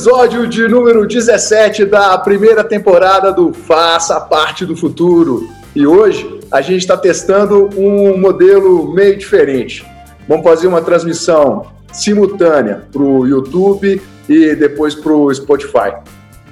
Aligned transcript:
episódio 0.00 0.46
de 0.46 0.66
número 0.66 1.06
17 1.06 1.84
da 1.84 2.16
primeira 2.16 2.64
temporada 2.64 3.30
do 3.30 3.52
Faça 3.52 4.18
Parte 4.18 4.64
do 4.64 4.74
Futuro. 4.74 5.46
E 5.76 5.86
hoje 5.86 6.40
a 6.50 6.62
gente 6.62 6.80
está 6.80 6.96
testando 6.96 7.68
um 7.76 8.16
modelo 8.18 8.94
meio 8.94 9.18
diferente. 9.18 9.86
Vamos 10.26 10.42
fazer 10.42 10.68
uma 10.68 10.80
transmissão 10.80 11.66
simultânea 11.92 12.84
para 12.90 13.02
o 13.02 13.26
YouTube 13.26 14.00
e 14.26 14.54
depois 14.54 14.94
para 14.94 15.12
o 15.12 15.34
Spotify. 15.34 15.92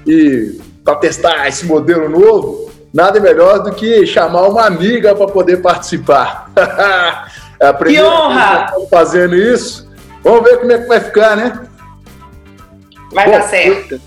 E 0.07 0.61
para 0.85 0.97
testar 0.97 1.49
esse 1.49 1.65
modelo 1.65 2.07
novo, 2.07 2.71
nada 2.93 3.19
melhor 3.19 3.63
do 3.63 3.73
que 3.73 4.05
chamar 4.05 4.47
uma 4.47 4.67
amiga 4.67 5.15
para 5.15 5.27
poder 5.27 5.63
participar. 5.63 6.51
é 7.59 7.67
a 7.67 7.73
primeira 7.73 8.07
que 8.07 8.13
honra! 8.13 8.67
Vez 8.67 8.85
que 8.85 8.91
fazendo 8.91 9.35
isso. 9.35 9.89
Vamos 10.23 10.43
ver 10.43 10.59
como 10.59 10.71
é 10.71 10.79
que 10.79 10.87
vai 10.87 11.01
ficar, 11.01 11.35
né? 11.35 11.68
Vai 13.13 13.27
Bom, 13.27 13.33
dar 13.33 13.43
certo. 13.43 14.01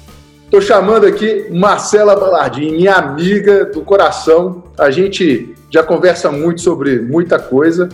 Estou 0.44 0.62
chamando 0.62 1.06
aqui 1.06 1.48
Marcela 1.50 2.16
Balardim, 2.16 2.72
minha 2.72 2.96
amiga 2.96 3.66
do 3.66 3.82
coração. 3.82 4.64
A 4.78 4.92
gente 4.92 5.56
já 5.70 5.82
conversa 5.82 6.30
muito 6.30 6.62
sobre 6.62 7.00
muita 7.00 7.40
coisa. 7.40 7.88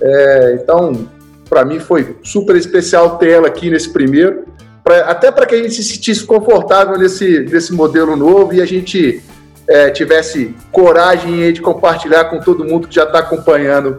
É, 0.00 0.58
então, 0.62 1.08
para 1.48 1.64
mim 1.64 1.80
foi 1.80 2.16
super 2.22 2.54
especial 2.54 3.18
ter 3.18 3.30
ela 3.30 3.48
aqui 3.48 3.68
nesse 3.68 3.92
primeiro, 3.92 4.44
pra, 4.84 5.10
até 5.10 5.32
para 5.32 5.44
que 5.44 5.54
a 5.54 5.58
gente 5.58 5.74
se 5.74 5.82
sentisse 5.82 6.24
confortável 6.24 6.96
nesse, 6.96 7.40
nesse 7.40 7.72
modelo 7.72 8.14
novo 8.14 8.54
e 8.54 8.60
a 8.60 8.66
gente 8.66 9.20
é, 9.68 9.90
tivesse 9.90 10.54
coragem 10.70 11.52
de 11.52 11.60
compartilhar 11.60 12.26
com 12.26 12.38
todo 12.38 12.64
mundo 12.64 12.86
que 12.86 12.94
já 12.94 13.04
está 13.04 13.18
acompanhando 13.18 13.96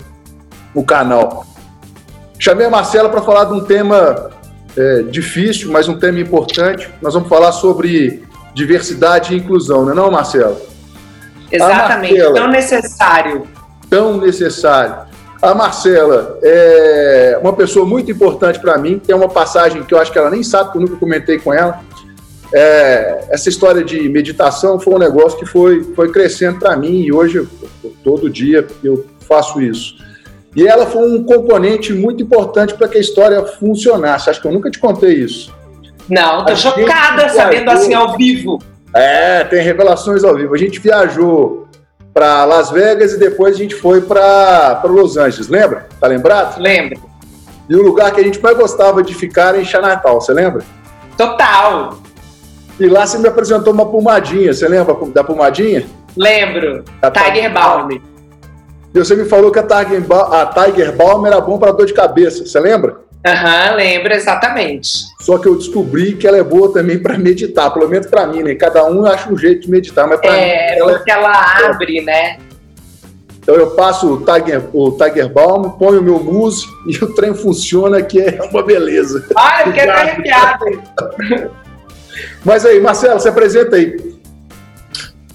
o 0.74 0.84
canal. 0.84 1.46
Chamei 2.40 2.66
a 2.66 2.70
Marcela 2.70 3.10
para 3.10 3.22
falar 3.22 3.46
de 3.46 3.54
um 3.54 3.66
tema 3.66 4.29
é, 4.78 5.04
difícil, 5.04 5.72
mas 5.72 5.88
um 5.88 5.98
tema 5.98 6.20
importante. 6.20 6.90
Nós 7.02 7.14
vamos 7.14 7.30
falar 7.30 7.52
sobre 7.52 8.24
diversidade 8.54 9.34
e 9.34 9.38
inclusão, 9.38 9.86
não 9.86 9.92
é 9.92 9.96
não, 9.96 10.12
Marcelo? 10.12 10.58
Exatamente, 11.52 12.14
Marcela, 12.14 12.36
tão 12.36 12.48
necessário. 12.48 13.48
Tão 13.90 14.18
necessário. 14.18 15.10
A 15.42 15.56
Marcela 15.56 16.38
é 16.44 17.40
uma 17.42 17.54
pessoa 17.54 17.86
muito 17.86 18.12
importante 18.12 18.60
para 18.60 18.78
mim. 18.78 19.00
Tem 19.00 19.16
uma 19.16 19.30
passagem 19.30 19.84
que 19.84 19.94
eu 19.94 20.00
acho 20.00 20.12
que 20.12 20.18
ela 20.18 20.30
nem 20.30 20.44
sabe, 20.44 20.72
que 20.72 20.78
eu 20.78 20.82
nunca 20.82 20.98
comentei 20.98 21.40
com 21.40 21.54
ela. 21.54 21.82
É, 22.54 23.26
essa 23.30 23.48
história 23.48 23.84
de 23.84 24.10
meditação 24.10 24.80
foi 24.80 24.96
um 24.96 24.98
negócio 24.98 25.40
que 25.40 25.46
foi, 25.46 25.84
foi 25.96 26.12
crescendo 26.12 26.60
para 26.60 26.76
mim 26.76 27.02
e 27.02 27.14
hoje, 27.14 27.48
todo 28.04 28.30
dia, 28.30 28.68
eu 28.84 29.06
faço 29.22 29.62
isso. 29.62 29.96
E 30.56 30.68
ela 30.68 30.86
foi 30.86 31.10
um 31.12 31.24
componente 31.24 31.94
muito 31.94 32.24
importante 32.24 32.74
para 32.74 32.88
que 32.88 32.98
a 32.98 33.02
história 33.02 33.44
funcionasse. 33.46 34.30
Acho 34.30 34.42
que 34.42 34.48
eu 34.48 34.52
nunca 34.52 34.70
te 34.70 34.80
contei 34.80 35.14
isso. 35.14 35.54
Não, 36.10 36.44
tô 36.46 36.54
a 36.54 36.56
chocada 36.56 37.30
sabendo 37.30 37.70
assim 37.70 37.94
ao 37.94 38.18
vivo. 38.18 38.60
É, 38.94 39.44
tem 39.44 39.62
revelações 39.62 40.24
ao 40.24 40.36
vivo. 40.36 40.56
A 40.56 40.58
gente 40.58 40.80
viajou 40.80 41.68
para 42.14 42.44
Las 42.46 42.72
Vegas 42.72 43.14
e 43.14 43.20
depois 43.20 43.56
a 43.56 43.58
gente 43.58 43.76
foi 43.76 44.02
para 44.02 44.82
Los 44.86 45.18
Angeles, 45.18 45.48
lembra? 45.48 45.88
Tá 46.00 46.08
lembrado? 46.08 46.60
Lembro. 46.60 47.00
E 47.70 47.76
o 47.76 47.84
lugar 47.84 48.12
que 48.12 48.20
a 48.20 48.24
gente 48.24 48.42
mais 48.42 48.58
gostava 48.58 49.04
de 49.04 49.14
ficar 49.14 49.50
era 49.50 49.62
em 49.62 49.66
Chinatown, 49.66 50.20
você 50.20 50.34
lembra? 50.34 50.64
Total. 51.16 52.00
E 52.80 52.88
lá 52.88 53.06
você 53.06 53.20
me 53.20 53.28
apresentou 53.28 53.72
uma 53.72 53.86
pomadinha, 53.86 54.52
você 54.52 54.68
lembra 54.68 54.96
da 55.14 55.24
pomadinha? 55.24 55.86
Lembro. 56.18 56.84
A 57.02 57.12
Tiger 57.12 57.54
Balm. 57.54 57.90
Você 58.94 59.16
me 59.16 59.26
falou 59.26 59.52
que 59.52 59.60
a 59.60 59.64
Tiger, 59.64 60.04
a 60.12 60.46
Tiger 60.48 60.96
Balm 60.96 61.26
era 61.26 61.40
bom 61.40 61.58
para 61.60 61.72
dor 61.72 61.86
de 61.86 61.94
cabeça, 61.94 62.46
você 62.46 62.60
lembra? 62.60 62.98
Aham, 63.26 63.72
uhum, 63.72 63.76
lembro 63.76 64.14
exatamente. 64.14 64.90
Só 65.20 65.38
que 65.38 65.48
eu 65.48 65.56
descobri 65.56 66.16
que 66.16 66.26
ela 66.26 66.38
é 66.38 66.44
boa 66.44 66.72
também 66.72 66.98
para 66.98 67.18
meditar, 67.18 67.72
pelo 67.74 67.88
menos 67.88 68.08
para 68.08 68.26
mim, 68.26 68.42
né? 68.42 68.56
Cada 68.56 68.86
um 68.86 69.06
acha 69.06 69.32
um 69.32 69.38
jeito 69.38 69.64
de 69.64 69.70
meditar, 69.70 70.08
mas 70.08 70.22
para 70.22 70.38
é, 70.38 70.72
mim. 70.72 70.80
Ela 70.80 70.94
porque 70.94 71.12
ela 71.12 71.68
abre, 71.68 72.02
né? 72.02 72.38
Então 73.42 73.56
eu 73.56 73.72
passo 73.72 74.14
o 74.14 74.18
Tiger, 74.24 74.64
o 74.74 74.92
Tiger 74.92 75.28
Balm, 75.28 75.72
ponho 75.72 76.00
o 76.00 76.04
meu 76.04 76.24
mousse 76.24 76.66
e 76.88 77.04
o 77.04 77.14
trem 77.14 77.34
funciona, 77.34 78.02
que 78.02 78.22
é 78.22 78.40
uma 78.50 78.64
beleza. 78.64 79.28
Ah, 79.36 79.64
eu 79.66 79.74
quero 79.74 79.92
arrepiado. 79.92 80.66
Mas 82.44 82.66
aí, 82.66 82.80
Marcelo, 82.80 83.20
se 83.20 83.28
apresenta 83.28 83.76
aí. 83.76 83.98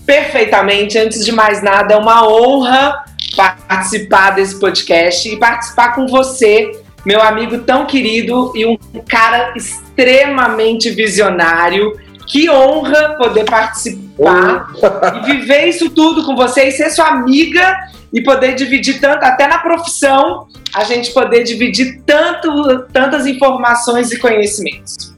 Perfeitamente. 0.06 0.99
Antes 0.99 1.25
de 1.25 1.33
mais 1.33 1.62
nada, 1.62 1.95
é 1.95 1.97
uma 1.97 2.27
honra 2.27 3.05
participar 3.34 4.31
desse 4.31 4.59
podcast 4.59 5.28
e 5.28 5.37
participar 5.37 5.95
com 5.95 6.06
você, 6.06 6.72
meu 7.05 7.21
amigo 7.21 7.59
tão 7.59 7.87
querido 7.87 8.53
e 8.55 8.65
um 8.65 8.77
cara 9.09 9.53
extremamente 9.56 10.91
visionário. 10.91 11.99
Que 12.27 12.49
honra 12.49 13.17
poder 13.19 13.44
participar 13.44 14.73
oh. 14.75 15.19
e 15.19 15.33
viver 15.33 15.67
isso 15.67 15.91
tudo 15.91 16.25
com 16.25 16.34
você 16.34 16.69
e 16.69 16.73
ser 16.73 16.89
sua 16.89 17.09
amiga 17.09 17.77
e 18.11 18.23
poder 18.23 18.55
dividir 18.55 19.00
tanto, 19.00 19.25
até 19.25 19.47
na 19.47 19.59
profissão, 19.59 20.47
a 20.75 20.84
gente 20.84 21.12
poder 21.12 21.43
dividir 21.43 22.00
tanto, 22.06 22.87
tantas 22.93 23.27
informações 23.27 24.11
e 24.11 24.19
conhecimentos. 24.19 25.12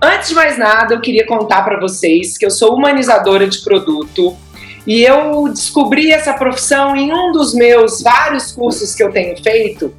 Antes 0.00 0.30
de 0.30 0.34
mais 0.34 0.56
nada, 0.56 0.94
eu 0.94 1.00
queria 1.00 1.26
contar 1.26 1.62
para 1.62 1.78
vocês 1.78 2.38
que 2.38 2.46
eu 2.46 2.50
sou 2.50 2.74
humanizadora 2.74 3.46
de 3.46 3.62
produto 3.62 4.36
e 4.86 5.02
eu 5.02 5.48
descobri 5.48 6.10
essa 6.10 6.32
profissão 6.32 6.96
em 6.96 7.12
um 7.12 7.32
dos 7.32 7.54
meus 7.54 8.02
vários 8.02 8.52
cursos 8.52 8.94
que 8.94 9.02
eu 9.02 9.12
tenho 9.12 9.40
feito. 9.42 9.94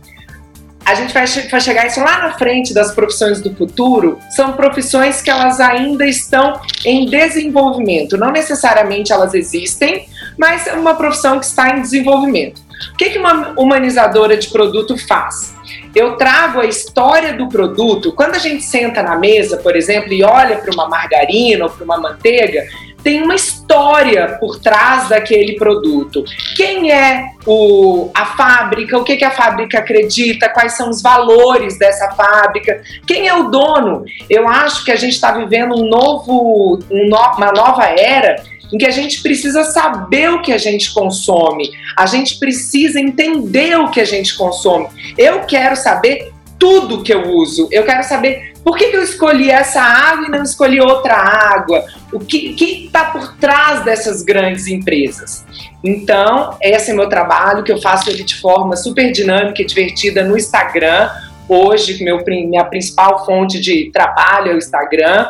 A 0.86 0.96
gente 0.96 1.14
vai, 1.14 1.26
vai 1.26 1.62
chegar 1.62 1.88
isso 1.88 2.02
lá 2.02 2.20
na 2.20 2.34
frente 2.34 2.74
das 2.74 2.94
profissões 2.94 3.40
do 3.40 3.56
futuro. 3.56 4.20
São 4.32 4.52
profissões 4.54 5.22
que 5.22 5.30
elas 5.30 5.62
ainda 5.62 6.06
estão 6.06 6.60
em 6.86 7.06
desenvolvimento. 7.06 8.18
Não 8.18 8.32
necessariamente 8.32 9.14
elas 9.14 9.34
existem, 9.34 10.10
mas 10.38 10.68
é 10.68 10.74
uma 10.74 10.96
profissão 10.96 11.40
que 11.40 11.46
está 11.46 11.78
em 11.78 11.82
desenvolvimento. 11.82 12.62
O 12.92 12.98
que, 12.98 13.12
que 13.12 13.18
uma 13.18 13.54
humanizadora 13.58 14.36
de 14.36 14.50
produto 14.50 14.98
faz? 15.08 15.54
Eu 15.96 16.18
trago 16.18 16.60
a 16.60 16.66
história 16.66 17.34
do 17.34 17.48
produto. 17.48 18.12
Quando 18.12 18.36
a 18.36 18.40
gente 18.40 18.64
senta 18.64 19.02
na 19.02 19.16
mesa, 19.16 19.58
por 19.58 19.78
exemplo, 19.78 20.12
e 20.12 20.22
olha 20.22 20.58
para 20.58 20.74
uma 20.74 20.90
margarina 20.90 21.64
ou 21.64 21.72
para 21.72 21.86
uma 21.86 21.98
manteiga, 21.98 22.68
tem 23.04 23.22
uma 23.22 23.36
história 23.36 24.38
por 24.40 24.60
trás 24.60 25.10
daquele 25.10 25.56
produto. 25.56 26.24
Quem 26.56 26.92
é 26.92 27.32
o, 27.46 28.10
a 28.14 28.26
fábrica, 28.26 28.98
o 28.98 29.04
que, 29.04 29.18
que 29.18 29.26
a 29.26 29.32
fábrica 29.32 29.80
acredita, 29.80 30.50
quais 30.50 30.74
são 30.74 30.90
os 30.90 31.02
valores 31.02 31.78
dessa 31.78 32.12
fábrica, 32.12 32.82
quem 33.06 33.28
é 33.28 33.34
o 33.34 33.50
dono. 33.50 34.06
Eu 34.30 34.48
acho 34.48 34.86
que 34.86 34.92
a 34.92 34.96
gente 34.96 35.14
está 35.14 35.32
vivendo 35.32 35.76
um 35.76 35.88
novo, 35.88 36.80
um 36.90 37.10
no, 37.10 37.18
uma 37.38 37.52
nova 37.52 37.84
era 37.86 38.42
em 38.72 38.78
que 38.78 38.86
a 38.86 38.92
gente 38.92 39.22
precisa 39.22 39.64
saber 39.66 40.32
o 40.32 40.42
que 40.42 40.52
a 40.52 40.58
gente 40.58 40.94
consome, 40.94 41.70
a 41.96 42.08
gente 42.08 42.40
precisa 42.40 43.00
entender 43.00 43.78
o 43.78 43.92
que 43.92 44.02
a 44.02 44.06
gente 44.06 44.36
consome. 44.36 44.88
Eu 45.18 45.42
quero 45.42 45.76
saber 45.76 46.34
tudo 46.58 47.04
que 47.04 47.14
eu 47.14 47.30
uso, 47.30 47.68
eu 47.72 47.84
quero 47.84 48.04
saber 48.04 48.53
por 48.64 48.78
que, 48.78 48.90
que 48.90 48.96
eu 48.96 49.04
escolhi 49.04 49.52
essa 49.52 49.82
água 49.82 50.26
e 50.26 50.30
não 50.30 50.42
escolhi 50.42 50.80
outra 50.80 51.16
água? 51.16 51.84
O 52.12 52.20
que 52.20 52.56
está 52.86 53.06
por 53.06 53.36
trás 53.36 53.84
dessas 53.84 54.24
grandes 54.24 54.68
empresas? 54.68 55.46
Então, 55.84 56.58
esse 56.62 56.92
é 56.92 56.94
meu 56.94 57.10
trabalho, 57.10 57.64
que 57.64 57.72
eu 57.72 57.82
faço 57.82 58.10
ele 58.10 58.24
de 58.24 58.40
forma 58.40 58.78
super 58.78 59.12
dinâmica 59.12 59.62
e 59.62 59.66
divertida 59.66 60.24
no 60.24 60.38
Instagram. 60.38 61.10
Hoje, 61.50 62.02
meu, 62.04 62.24
minha 62.26 62.64
principal 62.64 63.26
fonte 63.26 63.60
de 63.60 63.92
trabalho 63.92 64.52
é 64.52 64.56
o 64.56 64.58
Instagram. 64.58 65.28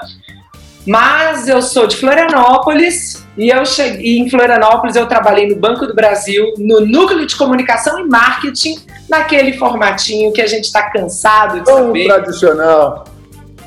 Mas 0.86 1.48
eu 1.48 1.62
sou 1.62 1.88
de 1.88 1.96
Florianópolis 1.96 3.26
e 3.38 3.50
eu 3.50 3.66
cheguei 3.66 4.20
em 4.20 4.30
Florianópolis 4.30 4.98
eu 4.98 5.08
trabalhei 5.08 5.48
no 5.48 5.56
Banco 5.56 5.88
do 5.88 5.96
Brasil, 5.96 6.54
no 6.58 6.82
núcleo 6.82 7.26
de 7.26 7.36
comunicação 7.38 8.00
e 8.00 8.08
marketing, 8.08 8.76
naquele 9.10 9.54
formatinho 9.54 10.34
que 10.34 10.42
a 10.42 10.46
gente 10.46 10.66
está 10.66 10.84
cansado 10.90 11.62
de 11.62 11.72
saber. 11.72 12.06
tradicional 12.06 13.13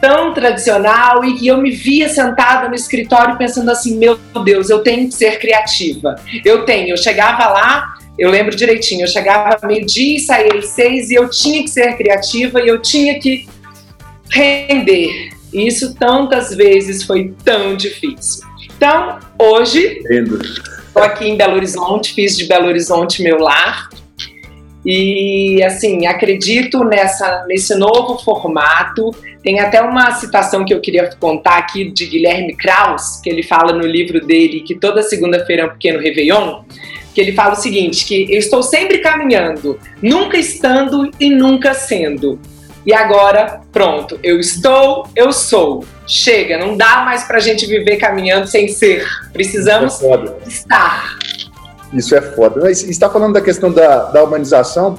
tão 0.07 0.33
tradicional 0.33 1.25
e 1.25 1.35
que 1.35 1.49
eu 1.49 1.61
me 1.61 1.73
via 1.73 2.09
sentada 2.09 2.69
no 2.69 2.77
escritório 2.77 3.37
pensando 3.37 3.69
assim, 3.73 3.99
meu 3.99 4.17
Deus, 4.45 4.71
eu 4.71 4.79
tenho 4.79 5.09
que 5.09 5.15
ser 5.15 5.41
criativa. 5.41 6.15
Eu 6.45 6.65
tenho, 6.65 6.91
eu 6.91 6.97
chegava 6.97 7.49
lá, 7.49 7.95
eu 8.17 8.31
lembro 8.31 8.55
direitinho, 8.55 9.03
eu 9.03 9.09
chegava 9.09 9.67
meio-dia 9.67 10.17
e 10.17 10.21
saía 10.21 10.55
às 10.61 10.69
seis 10.69 11.11
e 11.11 11.15
eu 11.17 11.29
tinha 11.29 11.61
que 11.61 11.69
ser 11.69 11.97
criativa 11.97 12.61
e 12.61 12.69
eu 12.69 12.81
tinha 12.81 13.19
que 13.19 13.49
render. 14.31 15.31
E 15.53 15.67
isso 15.67 15.97
tantas 15.97 16.55
vezes 16.55 17.03
foi 17.03 17.35
tão 17.45 17.77
difícil. 17.77 18.47
Então, 18.77 19.19
hoje, 19.37 19.99
estou 20.87 21.03
aqui 21.03 21.27
em 21.27 21.37
Belo 21.37 21.57
Horizonte, 21.57 22.15
fiz 22.15 22.39
de 22.39 22.47
Belo 22.47 22.69
Horizonte 22.69 23.25
meu 23.25 23.39
lar. 23.39 23.89
E 24.87 25.61
assim, 25.65 26.07
acredito 26.07 26.85
nessa, 26.85 27.45
nesse 27.49 27.75
novo 27.75 28.17
formato. 28.23 29.11
Tem 29.43 29.59
até 29.59 29.83
uma 29.83 30.13
citação 30.13 30.65
que 30.65 30.73
eu 30.73 30.81
queria 30.81 31.11
contar 31.19 31.59
aqui 31.59 31.91
de 31.91 32.07
Guilherme 32.07 32.57
Kraus, 32.57 33.21
que 33.21 33.29
ele 33.29 33.43
fala 33.43 33.73
no 33.73 33.85
livro 33.85 34.25
dele 34.25 34.61
que 34.61 34.77
toda 34.77 35.03
segunda-feira 35.03 35.63
é 35.63 35.67
um 35.67 35.71
pequeno 35.71 35.99
Réveillon, 35.99 36.63
que 37.13 37.21
ele 37.21 37.33
fala 37.33 37.55
o 37.55 37.57
seguinte: 37.57 38.05
que 38.05 38.33
eu 38.33 38.39
estou 38.39 38.63
sempre 38.63 38.99
caminhando, 38.99 39.77
nunca 40.01 40.37
estando 40.37 41.11
e 41.19 41.31
nunca 41.31 41.75
sendo. 41.75 42.39
e 42.85 42.95
agora, 42.95 43.61
pronto, 43.73 44.21
eu 44.23 44.39
estou, 44.39 45.09
eu 45.17 45.33
sou. 45.33 45.85
Chega, 46.07 46.57
não 46.59 46.77
dá 46.77 47.03
mais 47.05 47.25
pra 47.25 47.41
gente 47.41 47.67
viver 47.67 47.97
caminhando 47.97 48.47
sem 48.47 48.69
ser. 48.69 49.05
Precisamos 49.33 50.01
estar. 50.47 51.19
Isso 51.97 52.15
é 52.15 52.21
foda. 52.21 52.61
Mas 52.63 52.83
está 52.85 53.09
falando 53.09 53.35
da 53.35 53.41
questão 53.41 53.73
da, 53.73 54.05
da 54.11 54.23
humanização. 54.23 54.99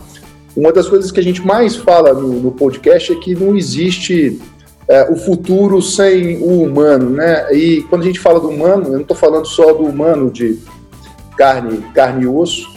Uma 0.56 0.72
das 0.72 0.88
coisas 0.88 1.12
que 1.12 1.20
a 1.20 1.24
gente 1.24 1.46
mais 1.46 1.76
fala 1.76 2.14
no, 2.14 2.34
no 2.40 2.52
podcast 2.52 3.12
é 3.12 3.16
que 3.16 3.36
não 3.36 3.56
existe 3.56 4.40
é, 4.88 5.12
o 5.12 5.16
futuro 5.16 5.82
sem 5.82 6.38
o 6.38 6.64
humano, 6.64 7.12
né? 7.12 7.54
E 7.54 7.84
quando 7.90 8.02
a 8.04 8.06
gente 8.06 8.20
fala 8.20 8.40
do 8.40 8.50
humano, 8.50 8.86
eu 8.86 8.94
não 8.94 9.02
estou 9.02 9.16
falando 9.16 9.46
só 9.46 9.74
do 9.74 9.84
humano 9.84 10.32
de 10.32 10.58
carne, 11.38 11.84
carne 11.94 12.24
e 12.24 12.28
osso, 12.28 12.68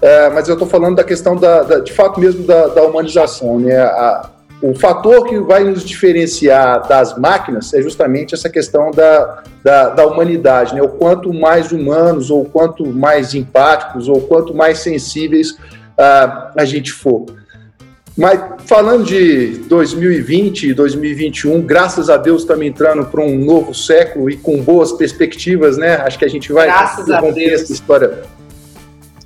é, 0.00 0.30
mas 0.30 0.48
eu 0.48 0.54
estou 0.54 0.66
falando 0.66 0.96
da 0.96 1.04
questão 1.04 1.36
da, 1.36 1.62
da, 1.62 1.80
de 1.80 1.92
fato 1.92 2.18
mesmo 2.18 2.44
da, 2.44 2.68
da 2.68 2.82
humanização, 2.82 3.58
né? 3.58 3.76
A, 3.76 4.30
o 4.70 4.74
fator 4.74 5.26
que 5.26 5.38
vai 5.38 5.64
nos 5.64 5.84
diferenciar 5.84 6.86
das 6.88 7.16
máquinas 7.16 7.72
é 7.72 7.80
justamente 7.80 8.34
essa 8.34 8.48
questão 8.48 8.90
da, 8.90 9.42
da, 9.62 9.90
da, 9.90 10.06
humanidade, 10.06 10.74
né? 10.74 10.82
O 10.82 10.88
quanto 10.88 11.32
mais 11.32 11.72
humanos, 11.72 12.30
ou 12.30 12.44
quanto 12.44 12.84
mais 12.86 13.34
empáticos, 13.34 14.08
ou 14.08 14.20
quanto 14.22 14.54
mais 14.54 14.78
sensíveis 14.78 15.52
uh, 15.52 16.52
a 16.56 16.64
gente 16.64 16.92
for. 16.92 17.26
Mas 18.16 18.40
falando 18.64 19.04
de 19.04 19.58
2020 19.68 20.70
e 20.70 20.74
2021, 20.74 21.60
graças 21.60 22.08
a 22.08 22.16
Deus 22.16 22.42
estamos 22.42 22.64
entrando 22.64 23.04
para 23.04 23.22
um 23.22 23.36
novo 23.38 23.74
século 23.74 24.30
e 24.30 24.36
com 24.36 24.62
boas 24.62 24.92
perspectivas, 24.92 25.76
né? 25.76 25.96
Acho 25.96 26.18
que 26.18 26.24
a 26.24 26.28
gente 26.28 26.52
vai 26.52 26.68
romper 27.20 27.52
essa 27.52 27.72
história 27.72 28.22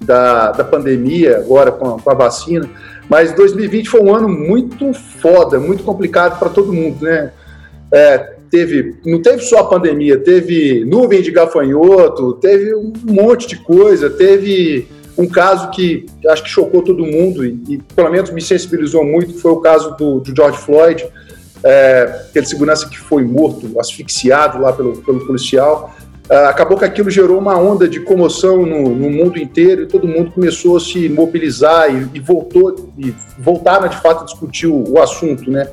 da, 0.01 0.51
da 0.51 0.65
pandemia 0.65 1.39
agora 1.39 1.71
com 1.71 1.95
a, 1.95 2.01
com 2.01 2.11
a 2.11 2.15
vacina. 2.15 2.69
Mas 3.11 3.33
2020 3.35 3.89
foi 3.89 4.01
um 4.01 4.15
ano 4.15 4.29
muito 4.29 4.93
foda, 4.95 5.59
muito 5.59 5.83
complicado 5.83 6.39
para 6.39 6.49
todo 6.49 6.73
mundo, 6.73 7.05
né? 7.05 7.33
É, 7.93 8.19
teve, 8.49 9.01
não 9.05 9.21
teve 9.21 9.43
só 9.43 9.59
a 9.59 9.69
pandemia, 9.69 10.17
teve 10.17 10.85
nuvem 10.85 11.21
de 11.21 11.33
gafanhoto, 11.33 12.35
teve 12.35 12.73
um 12.73 12.93
monte 13.05 13.49
de 13.49 13.57
coisa, 13.57 14.09
teve 14.09 14.87
um 15.19 15.27
caso 15.27 15.71
que 15.73 16.07
acho 16.29 16.45
que 16.45 16.49
chocou 16.49 16.83
todo 16.83 17.05
mundo 17.05 17.45
e, 17.45 17.61
e 17.69 17.79
pelo 17.79 18.11
menos 18.11 18.31
me 18.31 18.41
sensibilizou 18.41 19.05
muito, 19.05 19.35
foi 19.41 19.51
o 19.51 19.61
caso 19.61 19.97
do, 19.97 20.21
do 20.21 20.35
George 20.35 20.59
Floyd, 20.59 21.05
é, 21.65 22.27
aquele 22.29 22.47
segurança 22.47 22.89
que 22.89 22.97
foi 22.97 23.25
morto, 23.25 23.79
asfixiado 23.81 24.61
lá 24.61 24.73
pelo, 24.73 25.03
pelo 25.03 25.27
policial. 25.27 25.95
Uh, 26.31 26.47
acabou 26.47 26.79
que 26.79 26.85
aquilo 26.85 27.11
gerou 27.11 27.39
uma 27.39 27.59
onda 27.59 27.89
de 27.89 27.99
comoção 27.99 28.65
no, 28.65 28.91
no, 28.95 29.11
mundo 29.11 29.37
inteiro 29.37 29.83
e 29.83 29.87
todo 29.87 30.07
mundo 30.07 30.31
começou 30.31 30.77
a 30.77 30.81
se 30.81 31.09
mobilizar 31.09 31.93
e, 31.93 32.09
e 32.15 32.21
voltou 32.21 32.89
e 32.97 33.13
voltaram 33.37 33.89
de 33.89 33.97
fato 33.97 34.23
a 34.23 34.25
discutir 34.27 34.69
o, 34.69 34.93
o, 34.93 35.03
assunto, 35.03 35.51
né? 35.51 35.69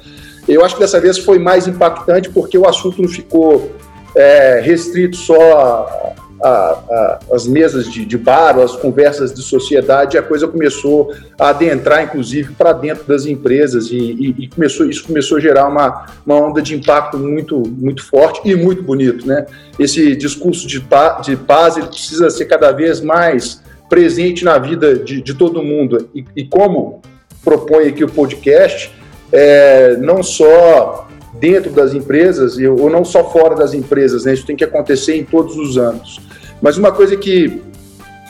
Eu 0.48 0.66
acho 0.66 0.74
que 0.74 0.82
dessa 0.82 1.00
vez 1.00 1.20
foi 1.20 1.38
mais 1.38 1.68
impactante 1.68 2.32
porque 2.32 2.58
o 2.58 2.68
assunto 2.68 3.00
não 3.00 3.08
ficou 3.08 3.72
é, 4.16 4.60
restrito 4.60 5.16
só 5.16 6.16
a, 6.42 6.50
a, 6.50 7.20
as 7.32 7.48
mesas 7.48 7.92
de, 7.92 8.06
de 8.06 8.18
bar, 8.18 8.58
as 8.60 8.76
conversas 8.76 9.34
de 9.34 9.42
sociedade, 9.42 10.18
a 10.18 10.22
coisa 10.22 10.48
começou 10.48 11.14
a 11.40 11.50
adentrar, 11.50 12.04
inclusive, 12.04 12.54
para 12.54 12.74
dentro 12.74 13.04
das 13.06 13.26
empresas 13.26 13.90
e, 13.92 13.98
e, 13.98 14.36
e, 14.40 14.48
começou, 14.48 14.90
isso 14.90 15.04
começou 15.04 15.38
a 15.38 15.42
gerar 15.42 15.68
uma, 15.68 16.08
uma 16.26 16.36
onda 16.36 16.62
de 16.62 16.76
impacto 16.76 17.18
muito, 17.18 17.62
muito 17.68 18.06
forte 18.06 18.42
e 18.46 18.56
muito 18.56 18.84
bonito. 18.84 19.28
Né? 19.28 19.46
Esse 19.80 20.16
discurso 20.16 20.68
de, 20.68 20.80
de 21.24 21.36
paz 21.36 21.78
ele 21.78 21.88
precisa 21.88 22.30
ser 22.30 22.46
cada 22.46 22.72
vez 22.72 23.02
mais 23.02 23.62
presente 23.90 24.44
na 24.44 24.58
vida 24.58 24.96
de, 24.96 25.22
de 25.22 25.34
todo 25.34 25.64
mundo. 25.64 26.10
E, 26.14 26.26
e 26.36 26.46
como 26.46 27.02
propõe 27.44 27.88
aqui 27.88 28.04
o 28.04 28.10
podcast, 28.10 28.92
é, 29.32 29.96
não 29.98 30.22
só 30.22 31.07
dentro 31.40 31.72
das 31.72 31.94
empresas 31.94 32.58
ou 32.58 32.90
não 32.90 33.06
só 33.06 33.30
fora 33.30 33.56
das 33.56 33.74
empresas, 33.74 34.26
né? 34.26 34.34
Isso 34.34 34.46
tem 34.46 34.56
que 34.56 34.64
acontecer 34.64 35.16
em 35.16 35.24
todos 35.24 35.56
os 35.58 35.78
anos. 35.78 36.20
Mas 36.62 36.78
uma 36.78 36.92
coisa 36.92 37.16
que, 37.16 37.62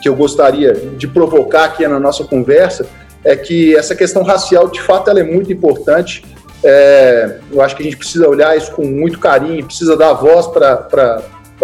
que 0.02 0.08
eu 0.08 0.14
gostaria 0.14 0.72
de 0.74 1.06
provocar 1.08 1.64
aqui 1.64 1.86
na 1.86 1.98
nossa 1.98 2.24
conversa 2.24 2.86
é 3.24 3.34
que 3.36 3.76
essa 3.76 3.94
questão 3.94 4.22
racial, 4.22 4.68
de 4.68 4.80
fato, 4.80 5.10
ela 5.10 5.20
é 5.20 5.24
muito 5.24 5.52
importante. 5.52 6.24
É, 6.62 7.38
eu 7.52 7.62
acho 7.62 7.76
que 7.76 7.82
a 7.82 7.84
gente 7.84 7.96
precisa 7.96 8.28
olhar 8.28 8.56
isso 8.56 8.72
com 8.72 8.84
muito 8.84 9.18
carinho, 9.18 9.64
precisa 9.64 9.96
dar 9.96 10.12
voz 10.12 10.46
para 10.46 11.22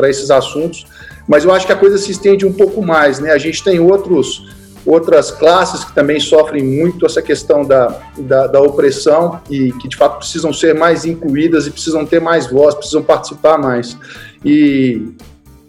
esses 0.08 0.31
assuntos, 0.31 0.87
mas 1.26 1.44
eu 1.44 1.52
acho 1.52 1.67
que 1.67 1.73
a 1.73 1.76
coisa 1.76 1.99
se 1.99 2.11
estende 2.11 2.47
um 2.47 2.52
pouco 2.52 2.82
mais. 2.82 3.19
Né? 3.19 3.32
A 3.32 3.38
gente 3.38 3.62
tem 3.62 3.81
outros, 3.81 4.55
outras 4.87 5.31
classes 5.31 5.85
que 5.85 5.95
também 5.95 6.21
sofrem 6.21 6.63
muito 6.63 7.07
essa 7.07 7.23
questão 7.23 7.65
da, 7.65 8.01
da, 8.19 8.47
da, 8.47 8.61
opressão 8.61 9.41
e 9.51 9.73
que 9.73 9.89
de 9.89 9.97
fato 9.97 10.19
precisam 10.19 10.53
ser 10.53 10.75
mais 10.75 11.05
incluídas 11.05 11.67
e 11.67 11.71
precisam 11.71 12.05
ter 12.05 12.21
mais 12.21 12.51
voz, 12.51 12.75
precisam 12.75 13.03
participar 13.03 13.59
mais. 13.59 13.97
E 14.45 15.15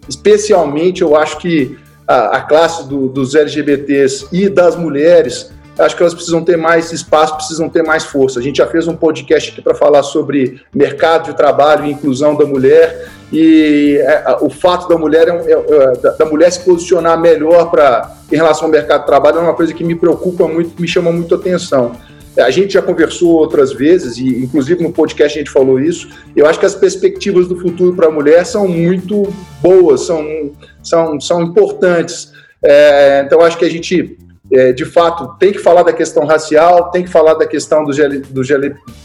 especialmente 0.08 1.02
eu 1.02 1.16
acho 1.16 1.38
que 1.38 1.78
a, 2.08 2.38
a 2.38 2.42
classe 2.42 2.88
do, 2.88 3.08
dos 3.08 3.36
LGBTs 3.36 4.28
e 4.32 4.50
das 4.50 4.76
mulheres, 4.76 5.52
acho 5.80 5.96
que 5.96 6.04
elas 6.04 6.14
precisam 6.14 6.44
ter 6.44 6.58
mais 6.58 6.92
espaço, 6.92 7.36
precisam 7.36 7.70
ter 7.70 7.84
mais 7.84 8.04
força. 8.04 8.40
A 8.40 8.44
gente 8.44 8.58
já 8.58 8.68
fez 8.68 8.88
um 8.88 8.96
podcast 8.96 9.52
aqui 9.52 9.62
para 9.62 9.74
falar 9.74 10.04
sobre 10.04 10.62
mercado 10.74 11.32
de 11.32 11.38
trabalho 11.38 11.86
e 11.86 11.92
inclusão 11.92 12.36
da 12.36 12.46
mulher 12.46 13.10
e 13.32 13.98
é, 14.02 14.38
o 14.42 14.50
fato 14.50 14.88
da 14.88 14.98
mulher, 14.98 15.28
é, 15.28 15.52
é, 15.52 16.16
da, 16.18 16.26
mulher 16.26 16.52
se 16.52 16.60
posicionar 16.60 17.20
melhor 17.20 17.70
para 17.72 18.16
em 18.32 18.36
relação 18.36 18.66
ao 18.66 18.72
mercado 18.72 19.02
de 19.02 19.08
trabalho 19.08 19.38
é 19.38 19.42
uma 19.42 19.54
coisa 19.54 19.74
que 19.74 19.84
me 19.84 19.96
preocupa 19.96 20.48
muito, 20.48 20.80
me 20.80 20.88
chama 20.88 21.12
muito 21.12 21.34
atenção. 21.34 21.94
A 22.38 22.50
gente 22.50 22.74
já 22.74 22.82
conversou 22.82 23.30
outras 23.30 23.72
vezes, 23.72 24.18
e 24.18 24.44
inclusive 24.44 24.84
no 24.84 24.92
podcast 24.92 25.38
a 25.38 25.42
gente 25.42 25.52
falou 25.52 25.80
isso. 25.80 26.10
Eu 26.36 26.46
acho 26.46 26.60
que 26.60 26.66
as 26.66 26.76
perspectivas 26.76 27.48
do 27.48 27.56
futuro 27.56 27.96
para 27.96 28.08
a 28.08 28.12
mulher 28.12 28.46
são 28.46 28.68
muito 28.68 29.34
boas, 29.62 30.02
são, 30.02 30.52
são, 30.84 31.20
são 31.22 31.42
importantes. 31.42 32.34
É, 32.62 33.24
então, 33.26 33.42
acho 33.42 33.58
que 33.58 33.64
a 33.64 33.70
gente, 33.70 34.18
é, 34.52 34.74
de 34.74 34.84
fato, 34.84 35.38
tem 35.40 35.54
que 35.54 35.60
falar 35.60 35.84
da 35.84 35.94
questão 35.94 36.26
racial, 36.26 36.92
tem 36.92 37.04
que 37.04 37.10
falar 37.10 37.36
da 37.36 37.48
questão 37.48 37.86
dos, 37.86 37.98
dos 38.30 38.50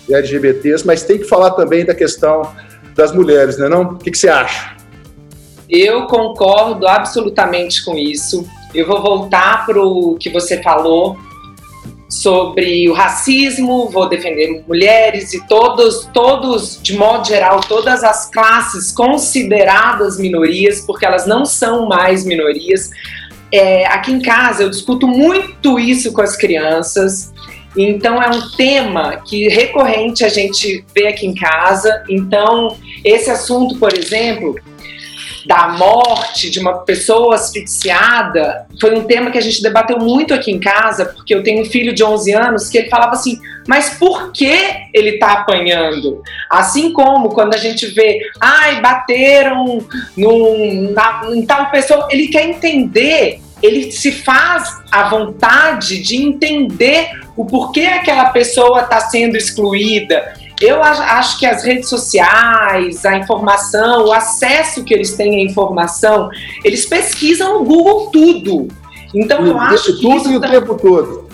LGBTs, 0.08 0.84
mas 0.84 1.04
tem 1.04 1.18
que 1.18 1.24
falar 1.24 1.52
também 1.52 1.84
da 1.84 1.94
questão 1.94 2.42
das 3.00 3.12
mulheres, 3.12 3.58
né? 3.58 3.68
Não? 3.68 3.82
O 3.82 3.96
que, 3.96 4.10
que 4.10 4.18
você 4.18 4.28
acha? 4.28 4.76
Eu 5.68 6.06
concordo 6.06 6.86
absolutamente 6.86 7.84
com 7.84 7.96
isso. 7.96 8.46
Eu 8.74 8.86
vou 8.86 9.00
voltar 9.00 9.64
para 9.64 9.80
o 9.82 10.16
que 10.20 10.28
você 10.28 10.62
falou 10.62 11.16
sobre 12.08 12.88
o 12.88 12.92
racismo, 12.92 13.88
vou 13.88 14.08
defender 14.08 14.64
mulheres 14.66 15.32
e 15.32 15.46
todos, 15.46 16.08
todos, 16.12 16.78
de 16.82 16.96
modo 16.96 17.26
geral, 17.26 17.60
todas 17.60 18.02
as 18.02 18.28
classes 18.28 18.90
consideradas 18.90 20.18
minorias, 20.18 20.80
porque 20.80 21.06
elas 21.06 21.24
não 21.24 21.44
são 21.46 21.86
mais 21.86 22.24
minorias. 22.24 22.90
É, 23.52 23.86
aqui 23.86 24.12
em 24.12 24.20
casa 24.20 24.64
eu 24.64 24.70
discuto 24.70 25.06
muito 25.06 25.78
isso 25.78 26.12
com 26.12 26.20
as 26.20 26.36
crianças. 26.36 27.32
Então 27.76 28.22
é 28.22 28.28
um 28.28 28.50
tema 28.50 29.16
que 29.18 29.48
recorrente 29.48 30.24
a 30.24 30.28
gente 30.28 30.84
vê 30.94 31.08
aqui 31.08 31.26
em 31.26 31.34
casa. 31.34 32.04
Então 32.08 32.76
esse 33.04 33.30
assunto, 33.30 33.78
por 33.78 33.92
exemplo, 33.96 34.56
da 35.46 35.68
morte 35.68 36.50
de 36.50 36.58
uma 36.60 36.78
pessoa 36.78 37.34
asfixiada 37.34 38.66
foi 38.80 38.94
um 38.94 39.04
tema 39.04 39.30
que 39.30 39.38
a 39.38 39.42
gente 39.42 39.62
debateu 39.62 39.98
muito 39.98 40.34
aqui 40.34 40.50
em 40.50 40.60
casa, 40.60 41.06
porque 41.06 41.34
eu 41.34 41.42
tenho 41.42 41.62
um 41.62 41.64
filho 41.64 41.94
de 41.94 42.04
11 42.04 42.32
anos 42.32 42.68
que 42.68 42.78
ele 42.78 42.90
falava 42.90 43.12
assim: 43.12 43.38
mas 43.66 43.90
por 43.98 44.32
que 44.32 44.52
ele 44.92 45.10
está 45.10 45.32
apanhando? 45.32 46.22
Assim 46.50 46.92
como 46.92 47.30
quando 47.30 47.54
a 47.54 47.58
gente 47.58 47.86
vê, 47.86 48.20
ai, 48.40 48.80
bateram 48.80 49.78
num, 50.16 50.92
na, 50.92 51.22
em 51.32 51.44
tal 51.46 51.70
pessoa, 51.70 52.08
ele 52.10 52.28
quer 52.28 52.48
entender, 52.48 53.40
ele 53.62 53.90
se 53.92 54.12
faz 54.12 54.78
a 54.90 55.08
vontade 55.08 56.02
de 56.02 56.16
entender 56.16 57.10
o 57.36 57.44
porquê 57.44 57.82
aquela 57.82 58.26
pessoa 58.30 58.80
está 58.80 59.00
sendo 59.00 59.36
excluída. 59.36 60.34
Eu 60.60 60.82
acho 60.82 61.38
que 61.38 61.46
as 61.46 61.64
redes 61.64 61.88
sociais, 61.88 63.04
a 63.06 63.16
informação, 63.16 64.06
o 64.06 64.12
acesso 64.12 64.84
que 64.84 64.92
eles 64.92 65.14
têm 65.14 65.40
à 65.40 65.44
informação, 65.44 66.28
eles 66.62 66.84
pesquisam 66.84 67.58
no 67.58 67.64
Google 67.64 68.10
tudo. 68.10 68.68
Então 69.14 69.46
eu 69.46 69.58
acho 69.58 69.96
que 69.96 70.02
tudo 70.02 70.30
e 70.30 70.36
o 70.36 70.40
tempo 70.40 70.74
todo. 70.76 71.28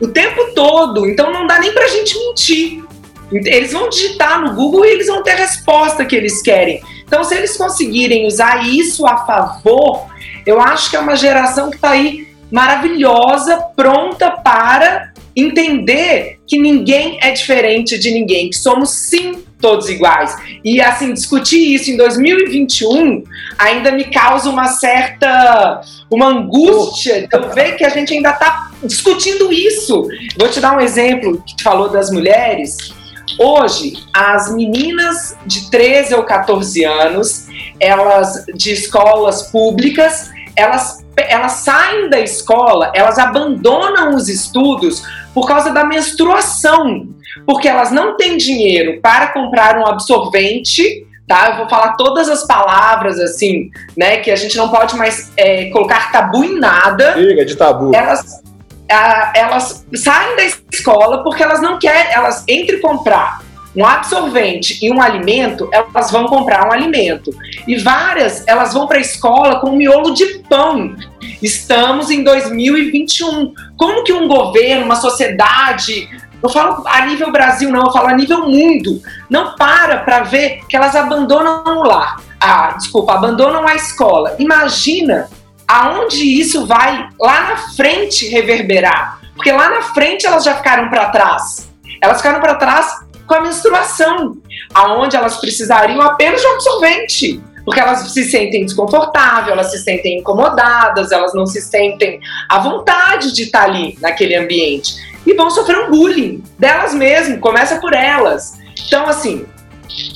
O 0.00 0.08
tempo 0.08 0.54
todo. 0.54 1.06
Então 1.06 1.30
não 1.30 1.46
dá 1.46 1.58
nem 1.58 1.72
pra 1.72 1.86
gente 1.88 2.18
mentir. 2.18 2.82
Eles 3.30 3.72
vão 3.72 3.88
digitar 3.88 4.40
no 4.40 4.54
Google 4.54 4.84
e 4.84 4.88
eles 4.88 5.06
vão 5.06 5.22
ter 5.22 5.32
a 5.32 5.36
resposta 5.36 6.04
que 6.04 6.16
eles 6.16 6.42
querem. 6.42 6.82
Então, 7.06 7.22
se 7.22 7.34
eles 7.34 7.56
conseguirem 7.56 8.26
usar 8.26 8.66
isso 8.66 9.06
a 9.06 9.18
favor, 9.26 10.06
eu 10.46 10.60
acho 10.60 10.90
que 10.90 10.96
é 10.96 11.00
uma 11.00 11.16
geração 11.16 11.70
que 11.70 11.76
está 11.76 11.90
aí 11.90 12.28
maravilhosa, 12.50 13.56
pronta 13.76 14.30
para 14.30 15.12
entender 15.36 16.38
que 16.46 16.58
ninguém 16.58 17.18
é 17.22 17.30
diferente 17.30 17.98
de 17.98 18.10
ninguém, 18.10 18.50
que 18.50 18.56
somos 18.56 18.90
sim 18.90 19.44
todos 19.60 19.88
iguais. 19.88 20.34
E 20.64 20.80
assim, 20.80 21.12
discutir 21.12 21.74
isso 21.74 21.90
em 21.90 21.96
2021 21.96 23.22
ainda 23.58 23.92
me 23.92 24.04
causa 24.04 24.48
uma 24.48 24.66
certa 24.66 25.82
uma 26.10 26.26
angústia 26.26 27.28
de 27.28 27.36
eu 27.36 27.50
ver 27.50 27.76
que 27.76 27.84
a 27.84 27.90
gente 27.90 28.12
ainda 28.12 28.30
está 28.30 28.70
discutindo 28.82 29.52
isso. 29.52 30.08
Vou 30.38 30.48
te 30.48 30.60
dar 30.60 30.76
um 30.76 30.80
exemplo 30.80 31.42
que 31.46 31.56
tu 31.56 31.62
falou 31.62 31.88
das 31.88 32.10
mulheres. 32.10 32.92
Hoje, 33.38 33.94
as 34.12 34.52
meninas 34.52 35.36
de 35.46 35.70
13 35.70 36.14
ou 36.14 36.24
14 36.24 36.84
anos, 36.84 37.46
elas 37.80 38.44
de 38.54 38.72
escolas 38.72 39.44
públicas, 39.50 40.30
elas, 40.54 41.04
elas 41.16 41.52
saem 41.52 42.10
da 42.10 42.20
escola, 42.20 42.92
elas 42.94 43.18
abandonam 43.18 44.14
os 44.14 44.28
estudos 44.28 45.02
por 45.32 45.46
causa 45.48 45.70
da 45.70 45.84
menstruação, 45.84 47.08
porque 47.46 47.66
elas 47.68 47.90
não 47.90 48.16
têm 48.16 48.36
dinheiro 48.36 49.00
para 49.00 49.28
comprar 49.28 49.78
um 49.78 49.86
absorvente 49.86 51.06
tá? 51.26 51.50
Eu 51.50 51.56
vou 51.58 51.68
falar 51.68 51.92
todas 51.92 52.28
as 52.28 52.44
palavras, 52.44 53.20
assim, 53.20 53.70
né? 53.96 54.16
Que 54.16 54.32
a 54.32 54.36
gente 54.36 54.56
não 54.56 54.68
pode 54.68 54.96
mais 54.96 55.30
é, 55.36 55.66
colocar 55.66 56.10
tabu 56.10 56.44
em 56.44 56.58
nada. 56.58 57.14
Liga 57.14 57.44
de 57.44 57.54
tabu. 57.54 57.94
Elas, 57.94 58.42
a, 58.90 59.32
elas 59.36 59.86
saem 59.94 60.34
da 60.34 60.42
escola 60.72 61.22
porque 61.22 61.40
elas 61.40 61.62
não 61.62 61.78
querem, 61.78 62.12
elas 62.12 62.42
entre 62.48 62.78
comprar 62.78 63.48
um 63.74 63.84
absorvente 63.84 64.78
e 64.82 64.90
um 64.90 65.00
alimento, 65.00 65.68
elas 65.72 66.10
vão 66.10 66.26
comprar 66.26 66.68
um 66.68 66.72
alimento. 66.72 67.30
E 67.66 67.76
várias, 67.76 68.46
elas 68.46 68.74
vão 68.74 68.86
para 68.86 68.98
a 68.98 69.00
escola 69.00 69.60
com 69.60 69.70
um 69.70 69.76
miolo 69.76 70.12
de 70.12 70.26
pão. 70.48 70.94
Estamos 71.42 72.10
em 72.10 72.24
2021. 72.24 73.52
Como 73.76 74.04
que 74.04 74.12
um 74.12 74.26
governo, 74.26 74.84
uma 74.84 74.96
sociedade, 74.96 76.08
eu 76.42 76.48
falo 76.48 76.82
a 76.86 77.06
nível 77.06 77.30
Brasil, 77.30 77.70
não, 77.70 77.86
eu 77.86 77.92
falo 77.92 78.08
a 78.08 78.14
nível 78.14 78.48
mundo. 78.48 79.00
Não 79.28 79.54
para 79.56 79.98
para 79.98 80.20
ver 80.20 80.62
que 80.68 80.76
elas 80.76 80.96
abandonam 80.96 81.62
o 81.64 81.82
lar. 81.82 82.16
Ah, 82.40 82.74
desculpa, 82.76 83.14
abandonam 83.14 83.66
a 83.66 83.74
escola. 83.74 84.34
Imagina 84.38 85.28
aonde 85.68 86.24
isso 86.24 86.66
vai 86.66 87.08
lá 87.20 87.50
na 87.50 87.56
frente 87.76 88.26
reverberar. 88.28 89.20
Porque 89.34 89.52
lá 89.52 89.70
na 89.70 89.82
frente 89.82 90.26
elas 90.26 90.44
já 90.44 90.56
ficaram 90.56 90.88
para 90.88 91.10
trás. 91.10 91.70
Elas 92.02 92.16
ficaram 92.18 92.40
para 92.40 92.54
trás 92.54 93.09
com 93.30 93.36
a 93.36 93.40
menstruação, 93.42 94.36
aonde 94.74 95.14
elas 95.14 95.36
precisariam 95.36 96.02
apenas 96.02 96.40
de 96.40 96.46
um 96.48 96.54
absorvente. 96.54 97.40
Porque 97.64 97.78
elas 97.78 98.10
se 98.10 98.24
sentem 98.24 98.66
desconfortáveis, 98.66 99.52
elas 99.52 99.70
se 99.70 99.78
sentem 99.78 100.18
incomodadas, 100.18 101.12
elas 101.12 101.32
não 101.32 101.46
se 101.46 101.60
sentem 101.60 102.18
à 102.48 102.58
vontade 102.58 103.32
de 103.32 103.44
estar 103.44 103.64
ali 103.64 103.96
naquele 104.00 104.34
ambiente 104.34 104.96
e 105.24 105.34
vão 105.34 105.48
sofrer 105.48 105.78
um 105.78 105.90
bullying 105.90 106.42
delas 106.58 106.92
mesmas, 106.92 107.38
começa 107.38 107.76
por 107.78 107.92
elas. 107.92 108.58
Então, 108.88 109.06
assim, 109.06 109.46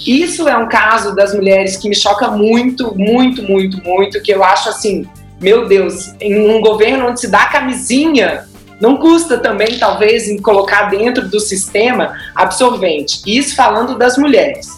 isso 0.05 0.49
é 0.49 0.57
um 0.57 0.69
caso 0.69 1.15
das 1.15 1.33
mulheres 1.33 1.77
que 1.77 1.89
me 1.89 1.95
choca 1.95 2.29
muito, 2.29 2.97
muito, 2.97 3.45
muito, 3.45 3.81
muito, 3.85 4.21
que 4.23 4.33
eu 4.33 4.43
acho 4.43 4.71
assim, 4.71 5.07
meu 5.41 5.69
Deus, 5.69 6.13
em 6.21 6.51
um 6.51 6.61
governo 6.61 7.09
onde 7.09 7.21
se 7.21 7.29
dá 7.29 7.45
camisinha, 7.47 8.49
não 8.85 8.99
custa 8.99 9.39
também, 9.39 9.79
talvez, 9.79 10.29
em 10.29 10.37
colocar 10.37 10.91
dentro 10.91 11.27
do 11.27 11.41
sistema 11.41 12.13
absorvente. 12.35 13.23
Isso 13.27 13.57
falando 13.57 13.97
das 13.97 14.19
mulheres. 14.19 14.69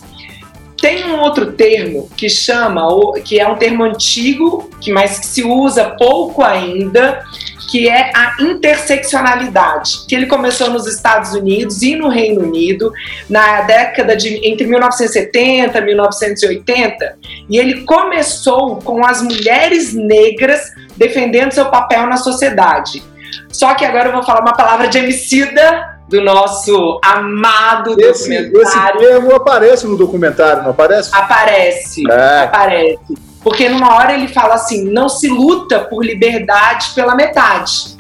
Tem 0.80 1.06
um 1.06 1.18
outro 1.18 1.52
termo 1.52 2.08
que 2.16 2.28
chama, 2.28 2.86
que 3.25 3.40
é 3.40 3.48
um 3.48 3.56
termo 3.56 3.82
antigo, 3.82 4.70
que 4.80 4.92
mas 4.92 5.18
que 5.18 5.26
se 5.26 5.42
usa 5.42 5.96
pouco 5.98 6.44
ainda, 6.44 7.20
que 7.68 7.88
é 7.88 8.12
a 8.14 8.36
interseccionalidade, 8.40 10.06
que 10.06 10.14
ele 10.14 10.26
começou 10.26 10.70
nos 10.70 10.86
Estados 10.86 11.32
Unidos 11.32 11.82
e 11.82 11.96
no 11.96 12.08
Reino 12.08 12.42
Unido 12.42 12.92
na 13.28 13.62
década 13.62 14.14
de 14.14 14.48
entre 14.48 14.68
1970 14.68 15.76
e 15.76 15.84
1980, 15.84 17.18
e 17.50 17.58
ele 17.58 17.82
começou 17.82 18.76
com 18.76 19.04
as 19.04 19.20
mulheres 19.20 19.94
negras 19.94 20.70
defendendo 20.96 21.50
seu 21.50 21.66
papel 21.66 22.06
na 22.06 22.18
sociedade. 22.18 23.02
Só 23.50 23.75
que 23.75 23.85
agora 23.85 24.09
eu 24.09 24.12
vou 24.12 24.23
falar 24.23 24.40
uma 24.40 24.54
palavra 24.54 24.88
de 24.88 24.99
emicida 24.99 25.97
do 26.09 26.21
nosso 26.23 27.00
amado 27.04 27.97
esse, 27.99 28.28
documentário. 28.28 29.00
Esse 29.00 29.09
termo 29.09 29.35
aparece 29.35 29.87
no 29.87 29.97
documentário, 29.97 30.62
não 30.62 30.71
aparece? 30.71 31.11
Aparece, 31.12 32.02
é. 32.11 32.45
aparece. 32.45 32.99
Porque 33.42 33.68
numa 33.68 33.95
hora 33.95 34.14
ele 34.14 34.28
fala 34.28 34.54
assim: 34.54 34.85
não 34.90 35.09
se 35.09 35.28
luta 35.28 35.80
por 35.80 36.04
liberdade 36.04 36.90
pela 36.95 37.14
metade. 37.14 37.97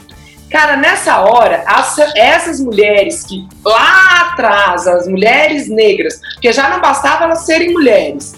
Cara, 0.50 0.76
nessa 0.76 1.20
hora, 1.20 1.64
essas 2.14 2.60
mulheres 2.60 3.24
que 3.24 3.46
lá 3.64 4.30
atrás, 4.30 4.86
as 4.86 5.08
mulheres 5.08 5.68
negras, 5.68 6.20
porque 6.34 6.52
já 6.52 6.68
não 6.70 6.80
bastava 6.80 7.24
elas 7.24 7.40
serem 7.40 7.72
mulheres, 7.72 8.36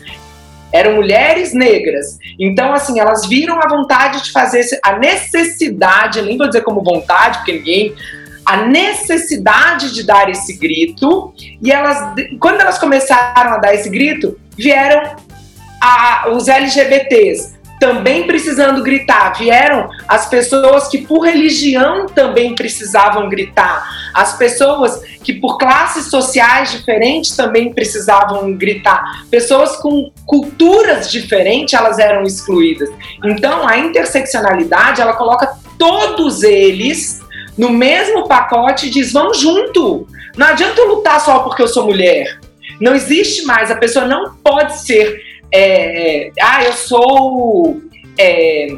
eram 0.72 0.96
mulheres 0.96 1.52
negras. 1.52 2.18
Então, 2.38 2.72
assim, 2.72 3.00
elas 3.00 3.26
viram 3.26 3.58
a 3.60 3.68
vontade 3.68 4.22
de 4.24 4.32
fazer, 4.32 4.64
a 4.84 4.98
necessidade, 4.98 6.22
nem 6.22 6.36
vou 6.36 6.46
dizer 6.46 6.62
como 6.62 6.82
vontade, 6.82 7.38
porque 7.38 7.52
ninguém. 7.52 7.94
A 8.44 8.66
necessidade 8.66 9.92
de 9.92 10.04
dar 10.04 10.30
esse 10.30 10.56
grito, 10.56 11.34
e 11.62 11.70
elas, 11.70 12.14
quando 12.40 12.60
elas 12.62 12.78
começaram 12.78 13.52
a 13.52 13.58
dar 13.58 13.74
esse 13.74 13.90
grito, 13.90 14.40
vieram 14.56 15.16
a, 15.82 16.30
os 16.30 16.48
LGBTs 16.48 17.57
também 17.78 18.26
precisando 18.26 18.82
gritar. 18.82 19.36
Vieram 19.38 19.88
as 20.06 20.28
pessoas 20.28 20.88
que 20.88 20.98
por 20.98 21.20
religião 21.20 22.06
também 22.06 22.54
precisavam 22.54 23.28
gritar. 23.28 23.88
As 24.14 24.36
pessoas 24.36 25.00
que 25.22 25.34
por 25.34 25.58
classes 25.58 26.06
sociais 26.06 26.72
diferentes 26.72 27.36
também 27.36 27.72
precisavam 27.72 28.52
gritar. 28.54 29.26
Pessoas 29.30 29.76
com 29.76 30.10
culturas 30.26 31.10
diferentes, 31.10 31.74
elas 31.74 31.98
eram 31.98 32.22
excluídas. 32.22 32.88
Então, 33.24 33.66
a 33.66 33.78
interseccionalidade, 33.78 35.00
ela 35.00 35.14
coloca 35.14 35.56
todos 35.78 36.42
eles 36.42 37.20
no 37.56 37.70
mesmo 37.70 38.26
pacote 38.26 38.86
e 38.86 38.90
diz: 38.90 39.12
"Vamos 39.12 39.38
junto". 39.38 40.06
Não 40.36 40.46
adianta 40.46 40.80
eu 40.80 40.88
lutar 40.88 41.20
só 41.20 41.40
porque 41.40 41.62
eu 41.62 41.68
sou 41.68 41.84
mulher. 41.84 42.38
Não 42.80 42.94
existe 42.94 43.44
mais, 43.44 43.70
a 43.70 43.76
pessoa 43.76 44.06
não 44.06 44.34
pode 44.36 44.78
ser 44.80 45.27
é, 45.52 46.30
ah, 46.40 46.64
eu 46.64 46.72
sou. 46.72 47.80
É, 48.18 48.68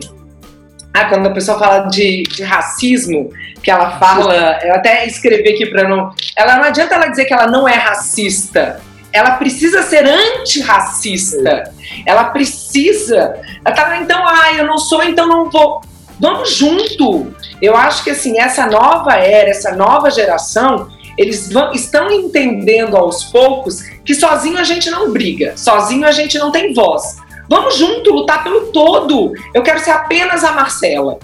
ah, 0.93 1.05
quando 1.07 1.27
a 1.27 1.31
pessoa 1.31 1.59
fala 1.59 1.89
de, 1.89 2.25
de, 2.25 2.43
racismo, 2.43 3.31
que 3.63 3.71
ela 3.71 3.99
fala, 3.99 4.59
eu 4.63 4.75
até 4.75 5.07
escrevi 5.07 5.51
aqui 5.51 5.67
para 5.67 5.89
não. 5.89 6.13
Ela 6.37 6.57
não 6.57 6.65
adianta 6.65 6.95
ela 6.95 7.09
dizer 7.09 7.25
que 7.25 7.35
ela 7.35 7.47
não 7.47 7.69
é 7.69 7.75
racista. 7.75 8.81
Ela 9.13 9.33
precisa 9.33 9.83
ser 9.83 10.05
antirracista. 10.05 11.73
Ela 12.07 12.25
precisa. 12.25 13.35
Ela 13.65 13.75
tá, 13.75 13.97
então, 14.01 14.25
ah, 14.27 14.53
eu 14.57 14.67
não 14.67 14.79
sou, 14.79 15.03
então 15.03 15.27
não 15.27 15.51
vou. 15.51 15.81
Vamos 16.19 16.55
junto. 16.55 17.35
Eu 17.63 17.77
acho 17.77 18.05
que 18.05 18.11
assim, 18.11 18.39
essa 18.39 18.67
nova 18.67 19.15
era, 19.15 19.51
essa 19.51 19.75
nova 19.75 20.11
geração, 20.11 20.89
eles 21.21 21.53
vão, 21.53 21.71
estão 21.73 22.11
entendendo 22.11 22.97
aos 22.97 23.25
poucos 23.25 23.83
que 24.03 24.15
sozinho 24.15 24.57
a 24.57 24.65
gente 24.65 24.91
não 24.91 25.13
briga, 25.13 25.53
sozinho 25.55 26.07
a 26.07 26.13
gente 26.13 26.39
não 26.39 26.51
tem 26.51 26.73
voz. 26.73 27.19
Vamos 27.47 27.77
junto 27.77 28.11
lutar 28.11 28.43
pelo 28.43 28.69
todo. 28.73 29.35
Eu 29.53 29.63
quero 29.63 29.81
ser 29.81 29.91
apenas 29.91 30.43
a 30.43 30.53
Marcela. 30.53 31.19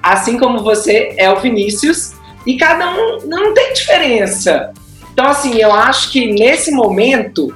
Assim 0.00 0.38
como 0.38 0.62
você 0.62 1.12
é 1.16 1.28
o 1.28 1.40
Vinícius, 1.40 2.12
e 2.46 2.56
cada 2.56 2.88
um 2.90 3.26
não 3.26 3.52
tem 3.52 3.72
diferença. 3.72 4.72
Então, 5.12 5.26
assim, 5.26 5.56
eu 5.56 5.72
acho 5.72 6.12
que 6.12 6.30
nesse 6.32 6.70
momento, 6.70 7.52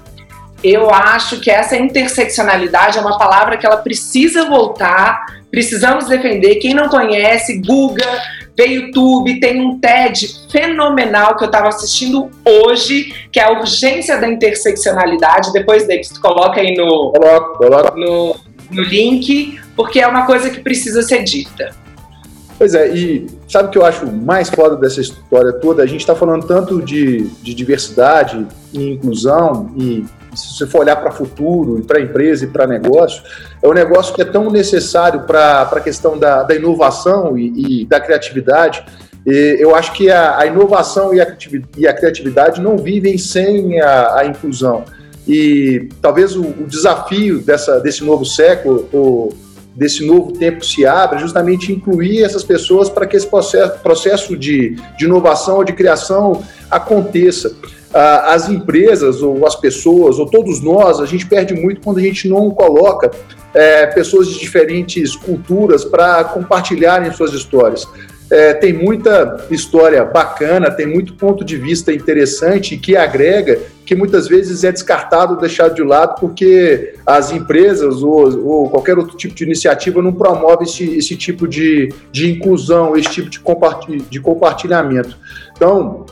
eu 0.64 0.90
acho 0.90 1.38
que 1.38 1.52
essa 1.52 1.76
interseccionalidade 1.76 2.98
é 2.98 3.00
uma 3.00 3.16
palavra 3.16 3.56
que 3.56 3.64
ela 3.64 3.76
precisa 3.76 4.46
voltar, 4.46 5.24
precisamos 5.52 6.06
defender. 6.06 6.56
Quem 6.56 6.74
não 6.74 6.88
conhece, 6.88 7.58
Google, 7.58 8.10
vê 8.56 8.66
YouTube, 8.66 9.40
tem 9.40 9.60
um 9.60 9.78
TED 9.78 10.48
fenomenal 10.50 11.36
que 11.36 11.44
eu 11.44 11.46
estava 11.46 11.68
assistindo 11.68 12.30
hoje, 12.44 13.14
que 13.32 13.40
é 13.40 13.44
a 13.44 13.52
urgência 13.52 14.20
da 14.20 14.28
interseccionalidade. 14.28 15.52
Depois, 15.52 15.86
Davis, 15.86 16.08
tu 16.08 16.20
coloca 16.20 16.60
aí 16.60 16.76
no, 16.76 17.12
no, 17.96 18.36
no 18.70 18.82
link, 18.82 19.58
porque 19.76 20.00
é 20.00 20.06
uma 20.06 20.26
coisa 20.26 20.50
que 20.50 20.60
precisa 20.60 21.02
ser 21.02 21.22
dita. 21.24 21.74
Pois 22.60 22.74
é, 22.74 22.94
e 22.94 23.26
sabe 23.48 23.68
o 23.68 23.70
que 23.70 23.78
eu 23.78 23.86
acho 23.86 24.06
mais 24.06 24.50
foda 24.50 24.76
dessa 24.76 25.00
história 25.00 25.50
toda? 25.50 25.82
A 25.82 25.86
gente 25.86 26.00
está 26.00 26.14
falando 26.14 26.46
tanto 26.46 26.82
de, 26.82 27.22
de 27.42 27.54
diversidade 27.54 28.46
e 28.70 28.90
inclusão 28.90 29.72
e 29.78 30.04
se 30.34 30.56
você 30.56 30.66
for 30.66 30.80
olhar 30.80 30.96
para 30.96 31.10
futuro, 31.10 31.82
para 31.84 31.98
a 31.98 32.02
empresa 32.02 32.44
e 32.44 32.48
para 32.48 32.66
negócio, 32.66 33.22
é 33.62 33.68
um 33.68 33.72
negócio 33.72 34.14
que 34.14 34.22
é 34.22 34.24
tão 34.24 34.50
necessário 34.50 35.22
para 35.22 35.62
a 35.62 35.80
questão 35.80 36.18
da, 36.18 36.42
da 36.42 36.54
inovação 36.54 37.36
e, 37.36 37.82
e, 37.82 37.86
da 37.86 38.00
criatividade. 38.00 38.84
E 39.26 39.56
eu 39.58 39.74
acho 39.74 39.92
que 39.92 40.10
a, 40.10 40.38
a 40.38 40.46
inovação 40.46 41.12
e 41.14 41.20
a, 41.20 41.36
e 41.76 41.86
a, 41.86 41.92
criatividade 41.92 42.60
não 42.60 42.76
vivem 42.78 43.18
sem 43.18 43.80
a, 43.80 44.20
a 44.20 44.26
inclusão. 44.26 44.84
E 45.26 45.88
talvez 46.00 46.34
o, 46.34 46.42
o, 46.42 46.66
desafio 46.66 47.40
dessa, 47.40 47.78
desse 47.80 48.02
novo 48.02 48.24
século, 48.24 48.88
ou 48.92 49.36
desse 49.74 50.04
novo 50.04 50.32
tempo 50.32 50.64
se 50.64 50.84
abra, 50.84 51.18
justamente 51.18 51.72
incluir 51.72 52.22
essas 52.22 52.42
pessoas 52.42 52.88
para 52.88 53.06
que 53.06 53.16
esse 53.16 53.26
processo, 53.26 53.78
processo 53.80 54.36
de, 54.36 54.76
de 54.98 55.04
inovação 55.04 55.56
ou 55.56 55.64
de 55.64 55.72
criação 55.72 56.42
aconteça 56.70 57.54
as 57.92 58.48
empresas 58.48 59.22
ou 59.22 59.46
as 59.46 59.56
pessoas 59.56 60.18
ou 60.18 60.26
todos 60.26 60.60
nós, 60.60 61.00
a 61.00 61.06
gente 61.06 61.26
perde 61.26 61.54
muito 61.54 61.80
quando 61.80 61.98
a 61.98 62.02
gente 62.02 62.28
não 62.28 62.50
coloca 62.50 63.10
é, 63.52 63.86
pessoas 63.86 64.28
de 64.28 64.38
diferentes 64.38 65.16
culturas 65.16 65.84
para 65.84 66.22
compartilharem 66.24 67.12
suas 67.12 67.32
histórias. 67.32 67.86
é, 68.30 68.54
tem 68.54 68.72
muita 68.72 69.46
história 69.50 70.04
bacana, 70.04 70.70
tem 70.70 70.86
muito 70.86 71.14
ponto 71.14 71.44
de 71.44 71.56
vista 71.56 71.92
interessante 71.92 72.76
que 72.76 72.96
agrega, 72.96 73.58
que 73.84 73.94
muitas 73.94 74.28
vezes 74.28 74.62
é 74.62 74.70
descartado, 74.70 75.36
deixado 75.36 75.74
de 75.74 75.82
lado, 75.82 76.20
porque 76.20 76.94
as 77.04 77.32
empresas 77.32 78.02
ou, 78.02 78.46
ou 78.46 78.70
qualquer 78.70 78.96
outro 78.96 79.16
tipo 79.16 79.34
de 79.34 79.42
iniciativa 79.42 80.00
não 80.00 80.12
promove 80.12 80.64
esse, 80.64 80.96
esse 80.96 81.16
tipo 81.16 81.48
de, 81.48 81.92
de 82.12 82.30
inclusão, 82.30 82.96
esse 82.96 83.10
tipo 83.10 83.28
de, 83.28 83.40
de 84.08 84.20
compartilhamento. 84.20 85.18
Então, 85.56 86.06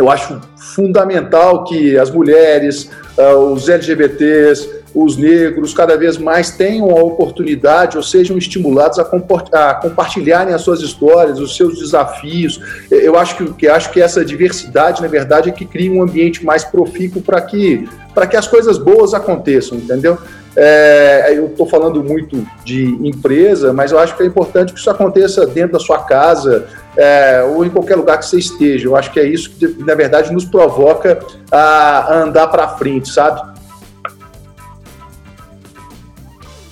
eu 0.00 0.10
acho 0.10 0.40
fundamental 0.56 1.64
que 1.64 1.96
as 1.98 2.10
mulheres, 2.10 2.90
uh, 3.18 3.52
os 3.52 3.68
LGBTs, 3.68 4.80
os 4.94 5.16
negros 5.16 5.72
cada 5.72 5.96
vez 5.96 6.18
mais 6.18 6.50
tenham 6.50 6.90
a 6.90 7.02
oportunidade 7.02 7.96
ou 7.96 8.02
sejam 8.02 8.36
estimulados 8.36 8.98
a, 8.98 9.02
a, 9.02 9.74
compartilharem 9.74 10.52
as 10.52 10.62
suas 10.62 10.80
histórias, 10.80 11.38
os 11.38 11.56
seus 11.56 11.78
desafios. 11.78 12.60
Eu 12.90 13.16
acho 13.16 13.36
que, 13.36 13.52
que, 13.52 13.68
acho 13.68 13.92
que 13.92 14.00
essa 14.00 14.24
diversidade, 14.24 15.00
na 15.00 15.08
verdade, 15.08 15.48
é 15.48 15.52
que 15.52 15.64
cria 15.64 15.92
um 15.92 16.02
ambiente 16.02 16.44
mais 16.44 16.64
profícuo 16.64 17.22
para 17.22 17.40
que, 17.40 17.88
que 18.28 18.36
as 18.36 18.48
coisas 18.48 18.78
boas 18.78 19.14
aconteçam, 19.14 19.78
entendeu? 19.78 20.18
É, 20.56 21.32
eu 21.36 21.46
estou 21.46 21.66
falando 21.66 22.02
muito 22.02 22.44
de 22.64 22.84
empresa, 23.06 23.72
mas 23.72 23.92
eu 23.92 23.98
acho 23.98 24.16
que 24.16 24.22
é 24.22 24.26
importante 24.26 24.72
que 24.72 24.80
isso 24.80 24.90
aconteça 24.90 25.46
dentro 25.46 25.74
da 25.74 25.78
sua 25.78 25.98
casa 26.00 26.66
é, 26.96 27.42
ou 27.42 27.64
em 27.64 27.70
qualquer 27.70 27.96
lugar 27.96 28.18
que 28.18 28.26
você 28.26 28.38
esteja. 28.38 28.86
Eu 28.86 28.96
acho 28.96 29.10
que 29.10 29.20
é 29.20 29.24
isso 29.24 29.50
que, 29.50 29.66
na 29.84 29.94
verdade, 29.94 30.32
nos 30.32 30.44
provoca 30.44 31.24
a 31.50 32.14
andar 32.14 32.48
para 32.48 32.68
frente, 32.68 33.08
sabe? 33.08 33.40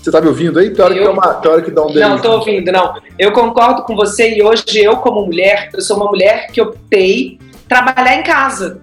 Você 0.03 0.11
está 0.11 0.21
me 0.21 0.29
ouvindo 0.29 0.59
aí? 0.59 0.71
Tem 0.71 0.85
hora, 0.85 0.95
eu... 0.95 1.03
que, 1.03 1.09
é 1.09 1.11
uma, 1.11 1.35
tem 1.35 1.51
hora 1.51 1.63
que 1.63 1.71
dá 1.71 1.83
um 1.83 1.93
Não, 1.93 2.17
estou 2.17 2.33
ouvindo, 2.39 2.73
não. 2.73 2.95
Eu 3.19 3.33
concordo 3.33 3.83
com 3.83 3.95
você 3.95 4.37
e 4.37 4.43
hoje 4.43 4.65
eu, 4.77 4.97
como 4.97 5.27
mulher, 5.27 5.69
eu 5.75 5.83
sou 5.83 5.97
uma 5.97 6.07
mulher 6.07 6.47
que 6.47 6.61
optei 6.61 7.39
trabalhar 7.69 8.17
em 8.17 8.23
casa. 8.23 8.81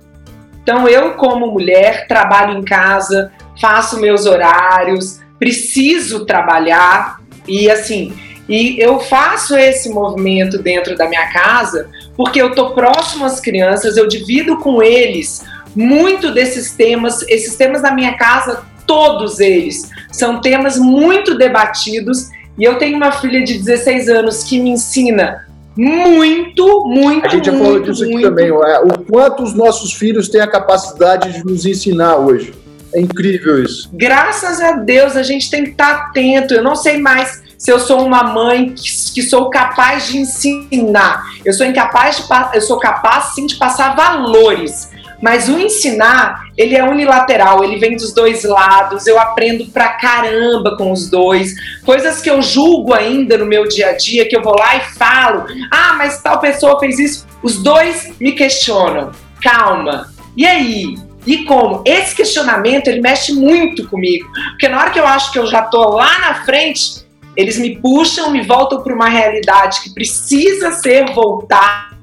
Então, 0.62 0.88
eu, 0.88 1.14
como 1.14 1.48
mulher, 1.48 2.08
trabalho 2.08 2.58
em 2.58 2.64
casa, 2.64 3.32
faço 3.60 4.00
meus 4.00 4.26
horários, 4.26 5.20
preciso 5.40 6.26
trabalhar 6.26 7.20
e 7.48 7.70
assim. 7.70 8.16
E 8.48 8.80
eu 8.80 9.00
faço 9.00 9.56
esse 9.56 9.90
movimento 9.90 10.58
dentro 10.60 10.96
da 10.96 11.08
minha 11.08 11.28
casa 11.32 11.90
porque 12.16 12.42
eu 12.42 12.54
tô 12.54 12.72
próximo 12.72 13.26
às 13.26 13.40
crianças, 13.40 13.98
eu 13.98 14.08
divido 14.08 14.58
com 14.58 14.82
eles 14.82 15.44
muito 15.76 16.32
desses 16.32 16.72
temas. 16.72 17.22
Esses 17.28 17.56
temas 17.56 17.82
da 17.82 17.92
minha 17.92 18.18
casa 18.18 18.64
todos 18.88 19.40
eles. 19.40 19.90
São 20.12 20.40
temas 20.40 20.78
muito 20.78 21.38
debatidos 21.38 22.30
e 22.58 22.64
eu 22.64 22.78
tenho 22.78 22.96
uma 22.96 23.12
filha 23.12 23.44
de 23.44 23.58
16 23.58 24.08
anos 24.08 24.44
que 24.44 24.60
me 24.60 24.70
ensina 24.70 25.46
muito, 25.76 26.86
muito, 26.88 27.26
A 27.26 27.30
gente 27.30 27.48
já 27.48 27.52
falou 27.52 27.82
disso 27.82 28.06
aqui 28.06 28.22
também, 28.22 28.48
é, 28.48 28.80
o 28.80 28.98
quanto 29.12 29.44
os 29.44 29.54
nossos 29.54 29.92
filhos 29.92 30.30
têm 30.30 30.40
a 30.40 30.48
capacidade 30.48 31.34
de 31.34 31.46
nos 31.46 31.66
ensinar 31.66 32.16
hoje. 32.16 32.54
É 32.94 33.02
incrível 33.02 33.62
isso. 33.62 33.90
Graças 33.92 34.62
a 34.62 34.72
Deus, 34.72 35.18
a 35.18 35.24
gente 35.24 35.52
tem 35.52 35.66
que 35.66 35.72
estar 35.72 35.92
atento. 35.92 36.54
Eu 36.54 36.64
não 36.64 36.78
sei 36.78 36.98
mais 36.98 37.44
se 37.58 37.72
eu 37.72 37.80
sou 37.80 38.06
uma 38.06 38.24
mãe 38.24 38.74
que, 38.74 38.90
que 39.14 39.22
sou 39.22 39.50
capaz 39.50 40.08
de 40.08 40.18
ensinar. 40.18 41.24
Eu 41.44 41.54
sou 41.54 41.66
incapaz 41.66 42.18
de 42.18 42.24
eu 42.54 42.62
sou 42.62 42.78
capaz 42.78 43.36
sim 43.36 43.46
de 43.46 43.56
passar 43.56 43.96
valores. 43.96 44.90
Mas 45.22 45.48
o 45.48 45.58
ensinar, 45.58 46.44
ele 46.58 46.76
é 46.76 46.84
unilateral, 46.84 47.64
ele 47.64 47.80
vem 47.80 47.96
dos 47.96 48.14
dois 48.14 48.44
lados, 48.44 49.08
eu 49.08 49.20
aprendo 49.20 49.66
pra 49.68 49.90
caramba 49.90 50.76
com 50.78 50.92
os 50.92 51.10
dois. 51.10 51.54
Coisas 51.84 52.22
que 52.22 52.30
eu 52.30 52.42
julgo 52.42 52.94
ainda 52.94 53.38
no 53.38 53.46
meu 53.46 53.68
dia 53.68 53.90
a 53.90 53.98
dia, 53.98 54.28
que 54.28 54.36
eu 54.36 54.44
vou 54.44 54.56
lá 54.56 54.76
e 54.76 54.82
falo: 54.98 55.46
ah, 55.72 55.94
mas 55.98 56.22
tal 56.22 56.40
pessoa 56.40 56.80
fez 56.80 57.00
isso. 57.00 57.26
Os 57.42 57.62
dois 57.62 58.14
me 58.20 58.34
questionam. 58.34 59.12
Calma. 59.42 60.14
E 60.36 60.46
aí? 60.46 60.96
E 61.26 61.44
como? 61.46 61.84
Esse 61.86 62.16
questionamento, 62.16 62.88
ele 62.88 63.02
mexe 63.02 63.34
muito 63.34 63.88
comigo. 63.88 64.28
Porque 64.52 64.68
na 64.68 64.80
hora 64.80 64.92
que 64.92 65.00
eu 65.00 65.08
acho 65.08 65.32
que 65.32 65.40
eu 65.40 65.48
já 65.48 65.64
tô 65.64 65.90
lá 65.90 66.20
na 66.20 66.46
frente, 66.46 67.05
eles 67.36 67.58
me 67.58 67.78
puxam, 67.80 68.32
me 68.32 68.42
voltam 68.42 68.82
para 68.82 68.94
uma 68.94 69.10
realidade 69.10 69.82
que 69.82 69.94
precisa 69.94 70.72
ser 70.72 71.14
voltada 71.14 71.96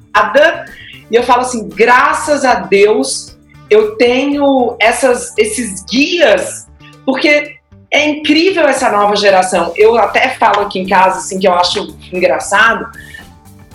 e 1.10 1.14
eu 1.14 1.22
falo 1.22 1.42
assim, 1.42 1.68
graças 1.68 2.44
a 2.44 2.54
Deus 2.54 3.36
eu 3.68 3.96
tenho 3.96 4.76
essas, 4.78 5.32
esses 5.38 5.84
guias, 5.84 6.66
porque 7.04 7.56
é 7.90 8.08
incrível 8.08 8.66
essa 8.66 8.90
nova 8.90 9.16
geração. 9.16 9.72
Eu 9.76 9.96
até 9.98 10.30
falo 10.30 10.60
aqui 10.60 10.78
em 10.78 10.86
casa, 10.86 11.18
assim, 11.18 11.38
que 11.38 11.46
eu 11.46 11.54
acho 11.54 11.96
engraçado, 12.12 12.90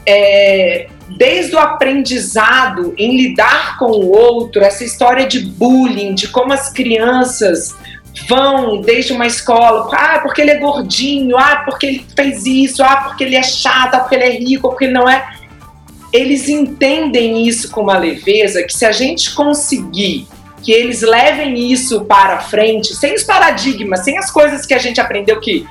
é, 0.06 0.88
desde 1.18 1.56
o 1.56 1.60
aprendizado 1.60 2.94
em 2.98 3.18
lidar 3.18 3.78
com 3.78 3.86
o 3.86 4.12
outro, 4.12 4.64
essa 4.64 4.84
história 4.84 5.28
de 5.28 5.40
bullying, 5.42 6.14
de 6.16 6.28
como 6.28 6.54
as 6.54 6.70
crianças 6.70 7.76
vão 8.28 8.82
desde 8.82 9.14
uma 9.14 9.28
escola, 9.28 9.90
ah, 9.94 10.20
porque 10.20 10.42
ele 10.42 10.52
é 10.52 10.58
gordinho, 10.58 11.38
ah, 11.38 11.64
porque 11.66 11.86
ele 11.86 12.06
fez 12.16 12.46
isso, 12.46 12.84
ah, 12.84 12.98
porque 12.98 13.24
ele 13.24 13.36
é 13.36 13.44
chato, 13.44 13.96
ah, 13.96 14.00
porque 14.00 14.16
ele 14.16 14.24
é 14.24 14.32
rico, 14.32 14.70
porque 14.70 14.86
ele 14.86 14.94
não 14.94 15.10
é 15.10 15.38
eles 16.14 16.48
entendem 16.48 17.48
isso 17.48 17.70
com 17.70 17.82
uma 17.82 17.98
leveza 17.98 18.64
que 18.64 18.74
se 18.74 18.86
a 18.86 18.92
gente 18.92 19.36
conseguir 19.36 20.26
que 20.64 20.72
eles 20.72 21.02
levem 21.02 21.72
isso 21.72 22.06
para 22.06 22.40
frente, 22.40 22.96
sem 22.96 23.14
os 23.14 23.24
paradigmas, 23.24 24.04
sem 24.04 24.18
as 24.18 24.32
coisas 24.32 24.66
que 24.66 24.74
a 24.74 24.78
gente 24.78 25.00
aprendeu 25.00 25.40
que, 25.40 25.66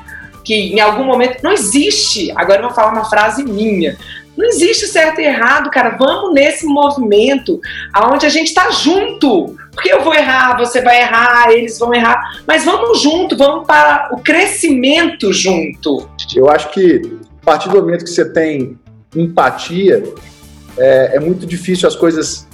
que 0.44 0.54
em 0.54 0.80
algum 0.80 1.04
momento 1.04 1.42
não 1.42 1.52
existe. 1.52 2.32
Agora 2.37 2.61
eu 2.61 2.66
vou 2.66 2.74
falar 2.74 2.92
uma 2.92 3.04
frase 3.04 3.44
minha. 3.44 3.98
Não 4.37 4.46
existe 4.46 4.87
certo 4.87 5.20
e 5.20 5.25
errado, 5.25 5.70
cara. 5.70 5.96
Vamos 5.99 6.35
nesse 6.35 6.66
movimento 6.66 7.61
aonde 7.92 8.27
a 8.27 8.29
gente 8.29 8.49
está 8.49 8.70
junto. 8.70 9.57
Porque 9.72 9.92
eu 9.92 10.03
vou 10.03 10.14
errar, 10.14 10.57
você 10.57 10.81
vai 10.81 11.01
errar, 11.01 11.51
eles 11.51 11.79
vão 11.79 11.94
errar, 11.94 12.42
mas 12.46 12.64
vamos 12.64 13.03
junto, 13.03 13.37
vamos 13.37 13.66
para 13.66 14.09
o 14.12 14.22
crescimento 14.22 15.33
junto. 15.33 16.09
Eu 16.35 16.49
acho 16.49 16.70
que 16.70 17.18
a 17.42 17.44
partir 17.44 17.68
do 17.68 17.77
momento 17.77 18.05
que 18.05 18.11
você 18.11 18.25
tem 18.25 18.79
empatia, 19.14 20.03
é, 20.79 21.16
é 21.16 21.20
muito 21.20 21.46
difícil 21.46 21.88
as 21.88 21.94
coisas 21.94 22.46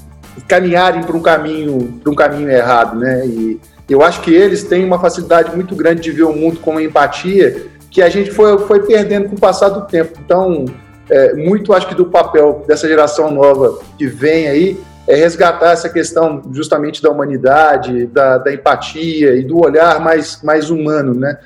caminharem 0.48 1.02
para 1.02 1.16
um 1.16 1.22
caminho 1.22 2.00
para 2.02 2.12
um 2.12 2.14
caminho 2.14 2.50
errado, 2.50 2.98
né? 2.98 3.26
E 3.26 3.60
eu 3.88 4.02
acho 4.02 4.20
que 4.22 4.32
eles 4.32 4.64
têm 4.64 4.84
uma 4.84 4.98
facilidade 4.98 5.54
muito 5.54 5.76
grande 5.76 6.00
de 6.00 6.10
ver 6.10 6.22
o 6.22 6.32
mundo 6.32 6.58
com 6.60 6.80
empatia 6.80 7.66
que 7.90 8.00
a 8.00 8.08
gente 8.08 8.30
foi, 8.30 8.58
foi 8.66 8.86
perdendo 8.86 9.28
com 9.28 9.36
o 9.36 9.38
passar 9.38 9.68
do 9.68 9.82
tempo. 9.82 10.18
Então, 10.24 10.64
é, 11.10 11.34
muito 11.34 11.72
acho 11.72 11.88
que 11.88 11.94
do 11.94 12.06
papel 12.06 12.64
dessa 12.66 12.86
geração 12.86 13.30
nova 13.30 13.78
que 13.98 14.06
vem 14.06 14.48
aí 14.48 14.80
é 15.06 15.16
resgatar 15.16 15.72
essa 15.72 15.88
questão 15.88 16.42
justamente 16.52 17.02
da 17.02 17.10
humanidade, 17.10 18.06
da, 18.06 18.38
da 18.38 18.52
empatia 18.52 19.34
e 19.34 19.42
do 19.42 19.58
olhar 19.58 20.00
mais, 20.00 20.40
mais 20.42 20.70
humano, 20.70 21.12
né? 21.14 21.38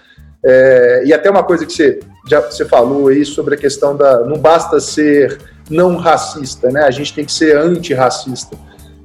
É, 0.44 1.02
e 1.06 1.12
até 1.12 1.30
uma 1.30 1.42
coisa 1.42 1.64
que 1.64 1.72
você 1.72 2.00
já 2.28 2.40
você 2.40 2.64
falou 2.64 3.08
aí 3.08 3.24
sobre 3.24 3.54
a 3.54 3.58
questão 3.58 3.96
da 3.96 4.20
não 4.20 4.38
basta 4.38 4.78
ser 4.78 5.38
não 5.70 5.96
racista, 5.96 6.70
né? 6.70 6.82
A 6.82 6.90
gente 6.90 7.14
tem 7.14 7.24
que 7.24 7.32
ser 7.32 7.56
antirracista. 7.56 8.56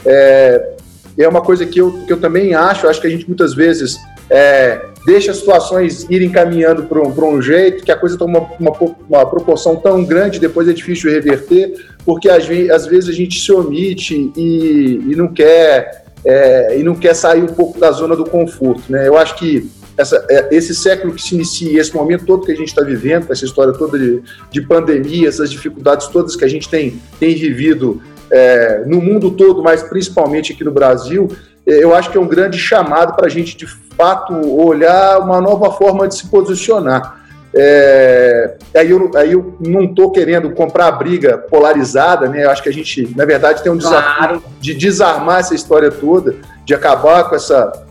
É, 0.06 0.74
é 1.18 1.28
uma 1.28 1.42
coisa 1.42 1.66
que 1.66 1.80
eu, 1.80 2.06
que 2.06 2.14
eu 2.14 2.20
também 2.20 2.54
acho, 2.54 2.88
acho 2.88 3.00
que 3.02 3.08
a 3.08 3.10
gente 3.10 3.28
muitas 3.28 3.54
vezes 3.54 3.98
é, 4.32 4.86
deixa 5.06 5.32
as 5.32 5.38
situações 5.38 6.08
irem 6.10 6.30
caminhando 6.30 6.84
para 6.84 7.02
um, 7.02 7.36
um 7.36 7.42
jeito 7.42 7.84
que 7.84 7.92
a 7.92 7.98
coisa 7.98 8.18
toma 8.18 8.40
uma, 8.58 8.72
uma, 8.72 8.96
uma, 9.10 9.26
proporção 9.26 9.76
tão 9.76 10.06
grande, 10.06 10.40
depois 10.40 10.70
é 10.70 10.74
difícil 10.74 11.12
reverter, 11.12 11.74
porque 12.06 12.30
às, 12.30 12.46
às 12.74 12.86
vezes 12.86 13.10
a 13.10 13.14
gente 13.14 13.38
se 13.38 13.52
omite 13.52 14.32
e, 14.38 15.02
e 15.10 15.16
não 15.18 15.28
quer 15.28 16.06
é, 16.24 16.80
e 16.80 16.84
não 16.84 16.96
quer 16.96 17.14
sair 17.14 17.42
um 17.42 17.48
pouco 17.48 17.78
da 17.78 17.92
zona 17.92 18.16
do 18.16 18.24
conforto, 18.24 18.84
né? 18.90 19.08
Eu 19.08 19.18
acho 19.18 19.36
que 19.36 19.70
essa, 19.98 20.26
é, 20.30 20.48
esse 20.56 20.74
século 20.74 21.14
que 21.14 21.22
se 21.22 21.36
inicia, 21.36 21.82
esse 21.82 21.94
momento 21.94 22.26
todo 22.26 22.46
que 22.46 22.52
a 22.52 22.56
gente 22.56 22.70
está 22.70 22.84
vivendo, 22.84 23.30
essa 23.32 23.44
história 23.44 23.74
toda 23.74 24.00
de, 24.00 24.22
de, 24.50 24.62
pandemia, 24.62 25.28
essas 25.28 25.52
dificuldades 25.52 26.08
todas 26.08 26.36
que 26.36 26.46
a 26.46 26.48
gente 26.48 26.70
tem, 26.70 27.02
tem 27.20 27.36
vivido 27.36 28.02
é, 28.30 28.84
no 28.86 29.02
mundo 29.02 29.32
todo, 29.32 29.62
mas 29.62 29.84
principalmente 29.84 30.54
aqui 30.54 30.64
no 30.64 30.72
Brasil, 30.72 31.28
eu 31.66 31.96
acho 31.96 32.10
que 32.10 32.18
é 32.18 32.22
um 32.22 32.28
grande 32.28 32.58
chamado 32.58 33.16
para 33.16 33.28
a 33.28 33.30
gente, 33.30 33.56
de 33.56 33.68
fato, 33.68 34.34
olhar 34.60 35.20
uma 35.20 35.40
nova 35.40 35.72
forma 35.72 36.08
de 36.08 36.16
se 36.16 36.28
posicionar. 36.28 37.22
É, 37.54 38.56
aí, 38.76 38.90
eu, 38.90 39.12
aí 39.16 39.34
eu 39.34 39.58
não 39.60 39.84
estou 39.84 40.12
querendo 40.12 40.52
comprar 40.52 40.88
a 40.88 40.92
briga 40.92 41.38
polarizada, 41.38 42.30
né? 42.30 42.46
Eu 42.46 42.50
acho 42.50 42.64
que 42.64 42.70
a 42.70 42.74
gente, 42.74 43.14
na 43.16 43.26
verdade, 43.26 43.62
tem 43.62 43.72
um 43.72 43.78
desafio 43.78 44.18
claro. 44.18 44.44
de 44.60 44.74
desarmar 44.74 45.40
essa 45.40 45.54
história 45.54 45.92
toda, 45.92 46.36
de 46.66 46.74
acabar 46.74 47.26
com 47.26 47.36
essa 47.36 47.86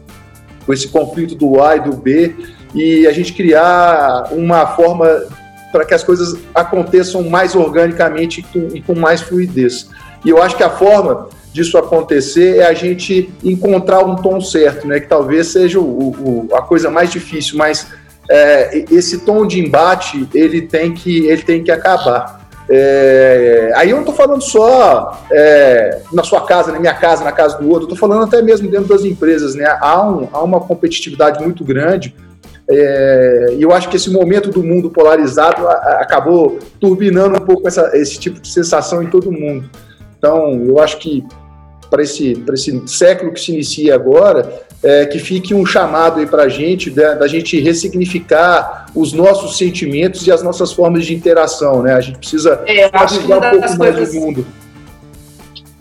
com 0.66 0.72
esse 0.72 0.88
conflito 0.88 1.34
do 1.34 1.60
A 1.62 1.76
e 1.76 1.80
do 1.80 1.96
B, 1.96 2.36
e 2.74 3.06
a 3.06 3.12
gente 3.12 3.32
criar 3.32 4.28
uma 4.30 4.66
forma 4.66 5.24
para 5.72 5.84
que 5.84 5.94
as 5.94 6.02
coisas 6.02 6.38
aconteçam 6.54 7.22
mais 7.22 7.54
organicamente 7.54 8.40
e 8.40 8.42
com, 8.42 8.76
e 8.76 8.82
com 8.82 8.94
mais 8.94 9.20
fluidez. 9.20 9.88
E 10.24 10.28
eu 10.30 10.42
acho 10.42 10.56
que 10.56 10.62
a 10.62 10.70
forma 10.70 11.28
disso 11.52 11.76
acontecer 11.78 12.58
é 12.58 12.66
a 12.66 12.72
gente 12.72 13.32
encontrar 13.42 14.04
um 14.04 14.16
tom 14.16 14.40
certo, 14.40 14.86
né? 14.86 15.00
Que 15.00 15.08
talvez 15.08 15.48
seja 15.48 15.80
o, 15.80 15.82
o, 15.82 16.48
a 16.54 16.62
coisa 16.62 16.90
mais 16.90 17.10
difícil, 17.10 17.58
mas 17.58 17.88
é, 18.30 18.84
esse 18.90 19.18
tom 19.18 19.46
de 19.46 19.60
embate 19.60 20.28
ele 20.34 20.62
tem 20.62 20.92
que 20.92 21.26
ele 21.26 21.42
tem 21.42 21.62
que 21.62 21.70
acabar. 21.70 22.40
É, 22.72 23.72
aí 23.74 23.90
eu 23.90 23.96
não 23.96 24.02
estou 24.02 24.14
falando 24.14 24.40
só 24.40 25.24
é, 25.32 26.02
na 26.12 26.22
sua 26.22 26.46
casa, 26.46 26.70
na 26.70 26.78
minha 26.78 26.94
casa, 26.94 27.24
na 27.24 27.32
casa 27.32 27.58
do 27.58 27.68
outro, 27.68 27.84
estou 27.84 27.98
falando 27.98 28.22
até 28.22 28.40
mesmo 28.40 28.70
dentro 28.70 28.88
das 28.88 29.04
empresas, 29.04 29.56
né? 29.56 29.64
Há, 29.80 30.08
um, 30.08 30.28
há 30.32 30.40
uma 30.42 30.60
competitividade 30.60 31.42
muito 31.42 31.64
grande 31.64 32.14
é, 32.70 33.54
e 33.56 33.62
eu 33.62 33.72
acho 33.72 33.88
que 33.88 33.96
esse 33.96 34.08
momento 34.08 34.48
do 34.50 34.62
mundo 34.62 34.88
polarizado 34.90 35.66
a, 35.66 35.72
a, 35.72 36.00
acabou 36.02 36.60
turbinando 36.78 37.36
um 37.36 37.44
pouco 37.44 37.66
essa, 37.66 37.90
esse 37.94 38.16
tipo 38.16 38.40
de 38.40 38.46
sensação 38.46 39.02
em 39.02 39.10
todo 39.10 39.32
mundo. 39.32 39.68
Então, 40.16 40.52
eu 40.64 40.78
acho 40.78 40.98
que 40.98 41.24
para 41.90 42.02
esse, 42.02 42.42
esse 42.52 42.82
século 42.86 43.32
que 43.32 43.40
se 43.40 43.52
inicia 43.52 43.94
agora, 43.94 44.62
é, 44.82 45.04
que 45.04 45.18
fique 45.18 45.52
um 45.54 45.66
chamado 45.66 46.20
aí 46.20 46.26
para 46.26 46.44
a 46.44 46.48
gente, 46.48 46.90
da, 46.90 47.14
da, 47.14 47.26
gente 47.26 47.60
ressignificar 47.60 48.86
os 48.94 49.12
nossos 49.12 49.58
sentimentos 49.58 50.26
e 50.26 50.32
as 50.32 50.42
nossas 50.42 50.72
formas 50.72 51.04
de 51.04 51.14
interação, 51.14 51.82
né? 51.82 51.94
A 51.94 52.00
gente 52.00 52.18
precisa 52.18 52.62
é, 52.66 52.86
um 52.86 52.90
pouco 52.90 53.78
mais 53.78 54.08
do 54.08 54.20
mundo. 54.20 54.46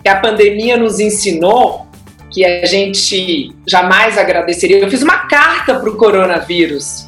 Que 0.04 0.10
a 0.10 0.19
pandemia 0.19 0.76
nos 0.76 1.00
ensinou 1.00 1.88
que 2.32 2.43
a 2.45 2.65
gente 2.65 3.54
jamais 3.65 4.17
agradeceria. 4.17 4.80
Eu 4.80 4.89
fiz 4.89 5.02
uma 5.02 5.28
carta 5.28 5.80
para 5.80 5.89
o 5.89 5.95
coronavírus. 5.95 7.08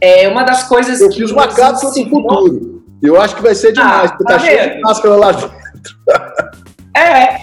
É 0.00 0.28
uma 0.28 0.42
das 0.42 0.64
coisas 0.64 1.00
eu 1.00 1.08
que. 1.08 1.22
Eu 1.22 1.28
fiz 1.28 1.30
uma 1.30 1.48
carta 1.48 1.78
sobre 1.78 2.02
o 2.02 2.10
futuro. 2.10 2.82
Eu 3.02 3.20
acho 3.20 3.34
que 3.34 3.42
vai 3.42 3.54
ser 3.54 3.72
demais, 3.72 4.10
ah, 4.10 4.14
porque 4.16 4.24
tá, 4.24 4.38
tá 4.38 4.44
cheio 4.44 4.74
de 4.74 4.80
máscara 4.80 5.16
lá 5.16 5.32
dentro. 5.32 5.50
É, 6.94 7.38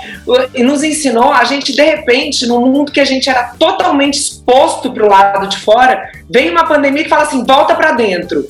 e 0.54 0.62
nos 0.62 0.84
ensinou 0.84 1.32
a 1.32 1.44
gente, 1.44 1.74
de 1.74 1.82
repente, 1.82 2.46
num 2.46 2.68
mundo 2.68 2.92
que 2.92 3.00
a 3.00 3.06
gente 3.06 3.28
era 3.30 3.56
totalmente 3.58 4.20
exposto 4.20 4.92
para 4.92 5.04
o 5.04 5.10
lado 5.10 5.48
de 5.48 5.58
fora, 5.58 6.12
vem 6.30 6.52
uma 6.52 6.66
pandemia 6.66 7.04
que 7.04 7.10
fala 7.10 7.24
assim: 7.24 7.44
volta 7.44 7.74
para 7.74 7.94
dentro. 7.94 8.48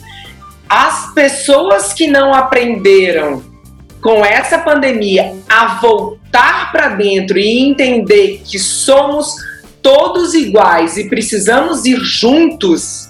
As 0.68 1.14
pessoas 1.14 1.94
que 1.94 2.06
não 2.06 2.34
aprenderam 2.34 3.42
com 4.02 4.26
essa 4.26 4.58
pandemia 4.60 5.36
a 5.48 5.80
voltar 5.80 6.72
para 6.72 6.90
dentro 6.90 7.38
e 7.38 7.70
entender 7.70 8.42
que 8.46 8.60
somos 8.60 9.36
todos 9.82 10.34
iguais 10.34 10.98
e 10.98 11.10
precisamos 11.10 11.86
ir 11.86 12.00
juntos, 12.00 13.10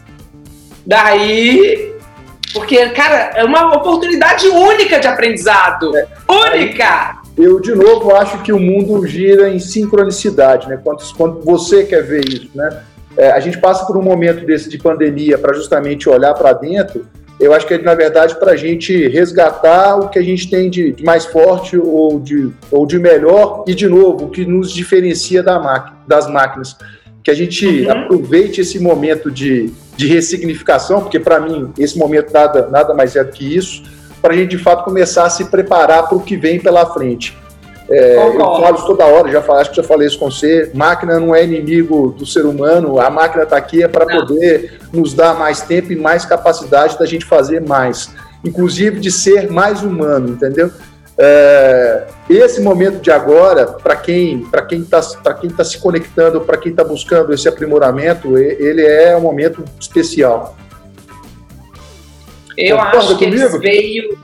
daí. 0.86 1.90
Porque, 2.54 2.90
cara, 2.90 3.32
é 3.36 3.44
uma 3.44 3.76
oportunidade 3.76 4.48
única 4.48 5.00
de 5.00 5.08
aprendizado. 5.08 5.96
É. 5.96 6.08
Única! 6.28 7.19
Eu, 7.40 7.60
de 7.60 7.74
novo, 7.74 8.14
acho 8.16 8.44
que 8.44 8.52
o 8.52 8.60
mundo 8.60 9.08
gira 9.08 9.50
em 9.50 9.60
sincronicidade, 9.60 10.68
né? 10.68 10.78
Quando, 10.84 11.02
quando 11.16 11.42
você 11.42 11.86
quer 11.86 12.04
ver 12.04 12.28
isso, 12.28 12.50
né? 12.54 12.82
É, 13.18 13.32
a 13.32 13.40
gente 13.40 13.58
passa 13.58 13.86
por 13.86 13.98
um 13.98 14.02
momento 14.02 14.46
desse 14.46 14.70
de 14.70 14.78
pandemia 14.78 15.38
para 15.38 15.54
justamente 15.54 16.10
olhar 16.10 16.34
para 16.34 16.54
dentro. 16.54 17.06
Eu 17.40 17.54
acho 17.54 17.66
que 17.66 17.74
é, 17.74 17.78
na 17.78 17.96
verdade, 17.96 18.38
para 18.38 18.52
a 18.52 18.56
gente 18.58 19.08
resgatar 19.08 19.98
o 19.98 20.10
que 20.10 20.20
a 20.20 20.22
gente 20.22 20.50
tem 20.50 20.70
de, 20.70 20.92
de, 20.92 21.04
mais 21.04 21.26
forte 21.26 21.78
ou 21.78 22.20
de, 22.20 22.50
ou 22.70 22.86
de 22.86 23.00
melhor 23.00 23.64
e, 23.66 23.74
de 23.74 23.88
novo, 23.88 24.26
o 24.26 24.30
que 24.30 24.46
nos 24.46 24.72
diferencia 24.72 25.42
da 25.42 25.58
máquina, 25.58 25.98
das 26.06 26.30
máquinas. 26.30 26.76
Que 27.24 27.32
a 27.32 27.34
gente 27.34 27.66
uhum. 27.66 27.92
aproveite 27.92 28.60
esse 28.60 28.80
momento 28.80 29.32
de, 29.32 29.72
de 29.96 30.08
ressignificação, 30.08 31.02
porque, 31.02 31.20
para 31.20 31.40
mim, 31.40 31.72
esse 31.78 31.98
momento 31.98 32.34
nada, 32.34 32.68
nada 32.68 32.94
mais 32.94 33.16
é 33.16 33.24
do 33.24 33.32
que 33.32 33.56
isso 33.56 33.84
para 34.22 34.34
a 34.34 34.38
gente 34.38 34.50
de 34.50 34.58
fato 34.58 34.84
começar 34.84 35.26
a 35.26 35.30
se 35.30 35.46
preparar 35.46 36.08
para 36.08 36.18
o 36.18 36.22
que 36.22 36.38
vem 36.38 36.60
pela 36.60 36.86
frente. 36.86 37.38
É, 37.90 38.18
eu 38.18 38.38
falo 38.38 38.76
isso 38.76 38.86
toda 38.86 39.06
hora, 39.06 39.32
já 39.32 39.42
falei, 39.42 39.62
acho 39.62 39.72
que 39.72 39.78
já 39.78 39.84
falei 39.84 40.08
isso 40.08 40.20
com 40.20 40.30
você. 40.30 40.70
Máquina 40.76 41.20
não 41.20 41.34
é 41.34 41.44
inimigo 41.44 42.14
do 42.16 42.26
ser 42.26 42.46
humano, 42.46 43.00
a 43.00 43.10
máquina 43.10 43.44
está 43.44 43.58
aqui 43.58 43.82
é 43.82 43.88
para 43.88 44.06
poder 44.06 44.80
nos 44.94 45.14
dar 45.14 45.34
mais 45.34 45.62
tempo 45.62 45.92
e 45.92 45.96
mais 45.96 46.24
capacidade 46.24 47.00
da 47.00 47.06
gente 47.08 47.26
fazer 47.26 47.62
mais, 47.62 48.12
inclusive 48.46 49.00
de 49.00 49.12
ser 49.12 49.50
mais 49.50 49.82
humano, 49.82 50.30
entendeu? 50.30 50.70
É, 51.18 52.06
esse 52.30 52.62
momento 52.62 53.02
de 53.02 53.12
agora, 53.12 53.66
para 53.66 53.96
quem 53.96 54.46
para 54.46 54.62
quem 54.62 54.82
está 54.82 55.02
para 55.22 55.34
quem 55.34 55.50
tá 55.50 55.66
se 55.66 55.78
conectando, 55.80 56.40
para 56.42 56.58
quem 56.58 56.72
está 56.72 56.84
buscando 56.84 57.34
esse 57.34 57.48
aprimoramento, 57.48 58.38
ele 58.38 58.86
é 58.86 59.18
um 59.18 59.22
momento 59.22 59.66
especial. 59.80 60.56
Eu 62.60 62.78
Concorda 62.78 62.98
acho 62.98 63.18
que 63.18 63.26
comigo? 63.26 63.46
ele 63.46 63.58
veio. 63.60 64.20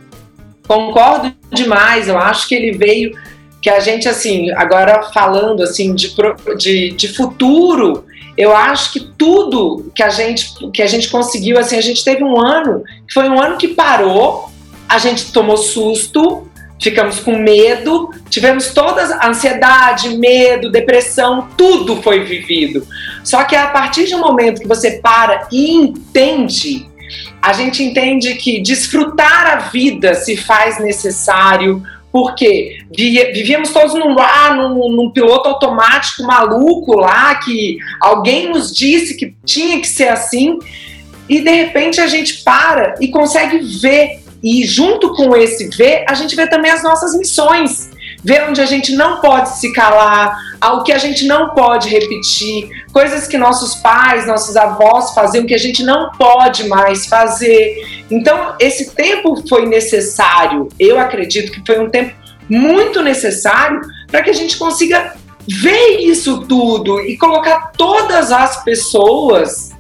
Concordo 0.68 1.34
demais, 1.52 2.08
eu 2.08 2.18
acho 2.18 2.48
que 2.48 2.56
ele 2.56 2.78
veio. 2.78 3.18
Que 3.62 3.70
a 3.70 3.80
gente, 3.80 4.08
assim, 4.08 4.52
agora 4.52 5.02
falando 5.12 5.64
assim 5.64 5.96
de, 5.96 6.14
de, 6.58 6.92
de 6.92 7.08
futuro, 7.08 8.06
eu 8.38 8.56
acho 8.56 8.92
que 8.94 9.00
tudo 9.00 9.92
que 9.96 10.04
a 10.04 10.10
gente 10.10 10.54
que 10.72 10.84
a 10.84 10.88
gente 10.88 11.10
conseguiu, 11.10 11.58
assim, 11.58 11.78
a 11.78 11.82
gente 11.82 12.04
teve 12.04 12.24
um 12.24 12.40
ano 12.40 12.84
que 13.08 13.14
foi 13.14 13.28
um 13.28 13.42
ano 13.42 13.58
que 13.58 13.70
parou, 13.70 14.52
a 14.88 15.00
gente 15.00 15.32
tomou 15.32 15.58
susto, 15.58 16.48
ficamos 16.80 17.20
com 17.20 17.38
medo, 17.38 18.12
tivemos 18.30 18.72
todas 18.74 19.10
ansiedade, 19.24 20.16
medo, 20.18 20.70
depressão, 20.70 21.48
tudo 21.58 22.02
foi 22.04 22.24
vivido. 22.24 22.86
Só 23.24 23.44
que 23.46 23.56
a 23.56 23.68
partir 23.68 24.06
de 24.06 24.14
um 24.14 24.20
momento 24.20 24.62
que 24.62 24.68
você 24.68 25.00
para 25.00 25.48
e 25.52 25.72
entende 25.72 26.88
a 27.42 27.54
gente 27.54 27.84
entende 27.84 28.36
que 28.36 28.62
desfrutar 28.62 29.48
a 29.48 29.56
vida 29.70 30.14
se 30.14 30.36
faz 30.36 30.80
necessário, 30.80 31.84
porque 32.12 32.78
vivíamos 32.96 33.72
todos 33.72 33.94
num, 33.94 34.16
ah, 34.18 34.56
num, 34.56 34.92
num, 34.96 35.10
piloto 35.10 35.50
automático 35.50 36.24
maluco 36.24 36.98
lá, 36.98 37.36
que 37.36 37.78
alguém 38.00 38.50
nos 38.50 38.74
disse 38.74 39.18
que 39.18 39.36
tinha 39.46 39.80
que 39.82 39.88
ser 39.88 40.08
assim, 40.08 40.58
e 41.28 41.42
de 41.42 41.52
repente 41.52 42.00
a 42.00 42.08
gente 42.08 42.44
para 42.44 42.96
e 43.02 43.10
consegue 43.10 43.60
ver, 43.82 44.22
e 44.42 44.66
junto 44.66 45.14
com 45.14 45.36
esse 45.36 45.68
ver, 45.76 46.06
a 46.08 46.14
gente 46.14 46.36
vê 46.36 46.48
também 46.48 46.72
as 46.72 46.84
nossas 46.84 47.18
missões 47.18 47.92
ver 48.26 48.50
onde 48.50 48.60
a 48.60 48.66
gente 48.66 48.96
não 48.96 49.22
pode 49.22 49.60
se 49.60 49.72
calar, 49.72 50.36
ao 50.60 50.84
que 50.84 50.92
a 50.92 50.98
gente 50.98 51.26
não 51.28 51.52
pode 51.52 51.90
repetir, 51.90 52.68
coisas 52.92 53.28
que 53.28 53.38
nossos 53.38 53.76
pais, 53.76 54.26
nossos 54.26 54.56
avós 54.56 55.14
faziam 55.14 55.46
que 55.46 55.54
a 55.54 55.60
gente 55.60 55.84
não 55.84 56.12
pode 56.14 56.68
mais 56.68 57.06
fazer. 57.06 58.04
Então, 58.10 58.56
esse 58.60 58.96
tempo 58.96 59.48
foi 59.48 59.68
necessário. 59.68 60.68
Eu 60.80 61.00
acredito 61.00 61.52
que 61.52 61.62
foi 61.64 61.80
um 61.80 61.90
tempo 61.90 62.16
muito 62.50 63.04
necessário 63.04 63.80
para 64.08 64.24
que 64.24 64.32
a 64.32 64.34
gente 64.34 64.58
consiga 64.58 65.14
ver 65.48 66.00
isso 66.00 66.48
tudo 66.48 67.00
e 67.02 67.16
colocar 67.18 67.74
todas 67.78 68.32
as 68.32 68.64
pessoas 68.64 69.72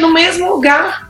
no 0.00 0.12
mesmo 0.12 0.50
lugar. 0.50 1.08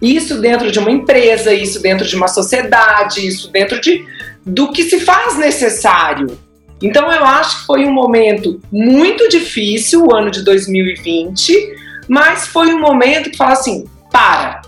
Isso 0.00 0.40
dentro 0.40 0.70
de 0.70 0.78
uma 0.78 0.90
empresa, 0.90 1.52
isso 1.52 1.80
dentro 1.80 2.06
de 2.06 2.16
uma 2.16 2.28
sociedade, 2.28 3.26
isso 3.26 3.50
dentro 3.50 3.80
de 3.80 4.04
do 4.44 4.72
que 4.72 4.84
se 4.84 5.00
faz 5.00 5.36
necessário. 5.36 6.38
Então 6.82 7.10
eu 7.10 7.24
acho 7.24 7.60
que 7.60 7.66
foi 7.66 7.84
um 7.86 7.92
momento 7.92 8.60
muito 8.70 9.28
difícil, 9.28 10.06
o 10.06 10.14
ano 10.14 10.30
de 10.30 10.44
2020, 10.44 11.74
mas 12.08 12.46
foi 12.46 12.74
um 12.74 12.80
momento 12.80 13.30
que 13.30 13.36
fala 13.36 13.52
assim: 13.52 13.86
para, 14.12 14.62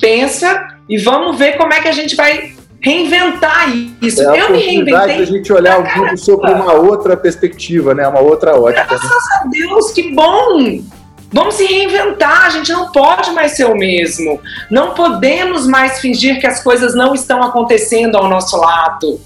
pensa 0.00 0.68
e 0.88 0.98
vamos 0.98 1.38
ver 1.38 1.56
como 1.56 1.72
é 1.72 1.80
que 1.80 1.88
a 1.88 1.92
gente 1.92 2.14
vai 2.14 2.54
reinventar 2.80 3.72
isso. 4.02 4.20
É 4.22 4.42
eu 4.42 4.50
me 4.50 4.58
reinventei. 4.58 5.22
a 5.22 5.24
gente 5.24 5.50
olhar 5.52 5.78
o 5.78 5.98
mundo 5.98 6.18
sobre 6.18 6.52
uma 6.52 6.74
outra 6.74 7.16
perspectiva, 7.16 7.94
né? 7.94 8.06
Uma 8.06 8.20
outra 8.20 8.54
ótica. 8.60 8.84
Graças 8.86 9.10
a 9.40 9.46
Deus, 9.50 9.90
que 9.92 10.14
bom! 10.14 10.82
Vamos 11.32 11.54
se 11.54 11.64
reinventar, 11.64 12.46
a 12.46 12.50
gente 12.50 12.72
não 12.72 12.92
pode 12.92 13.30
mais 13.32 13.52
ser 13.52 13.64
o 13.64 13.74
mesmo. 13.74 14.40
Não 14.70 14.94
podemos 14.94 15.66
mais 15.66 16.00
fingir 16.00 16.40
que 16.40 16.46
as 16.46 16.62
coisas 16.62 16.94
não 16.94 17.14
estão 17.14 17.42
acontecendo 17.42 18.16
ao 18.16 18.28
nosso 18.28 18.56
lado. 18.56 19.20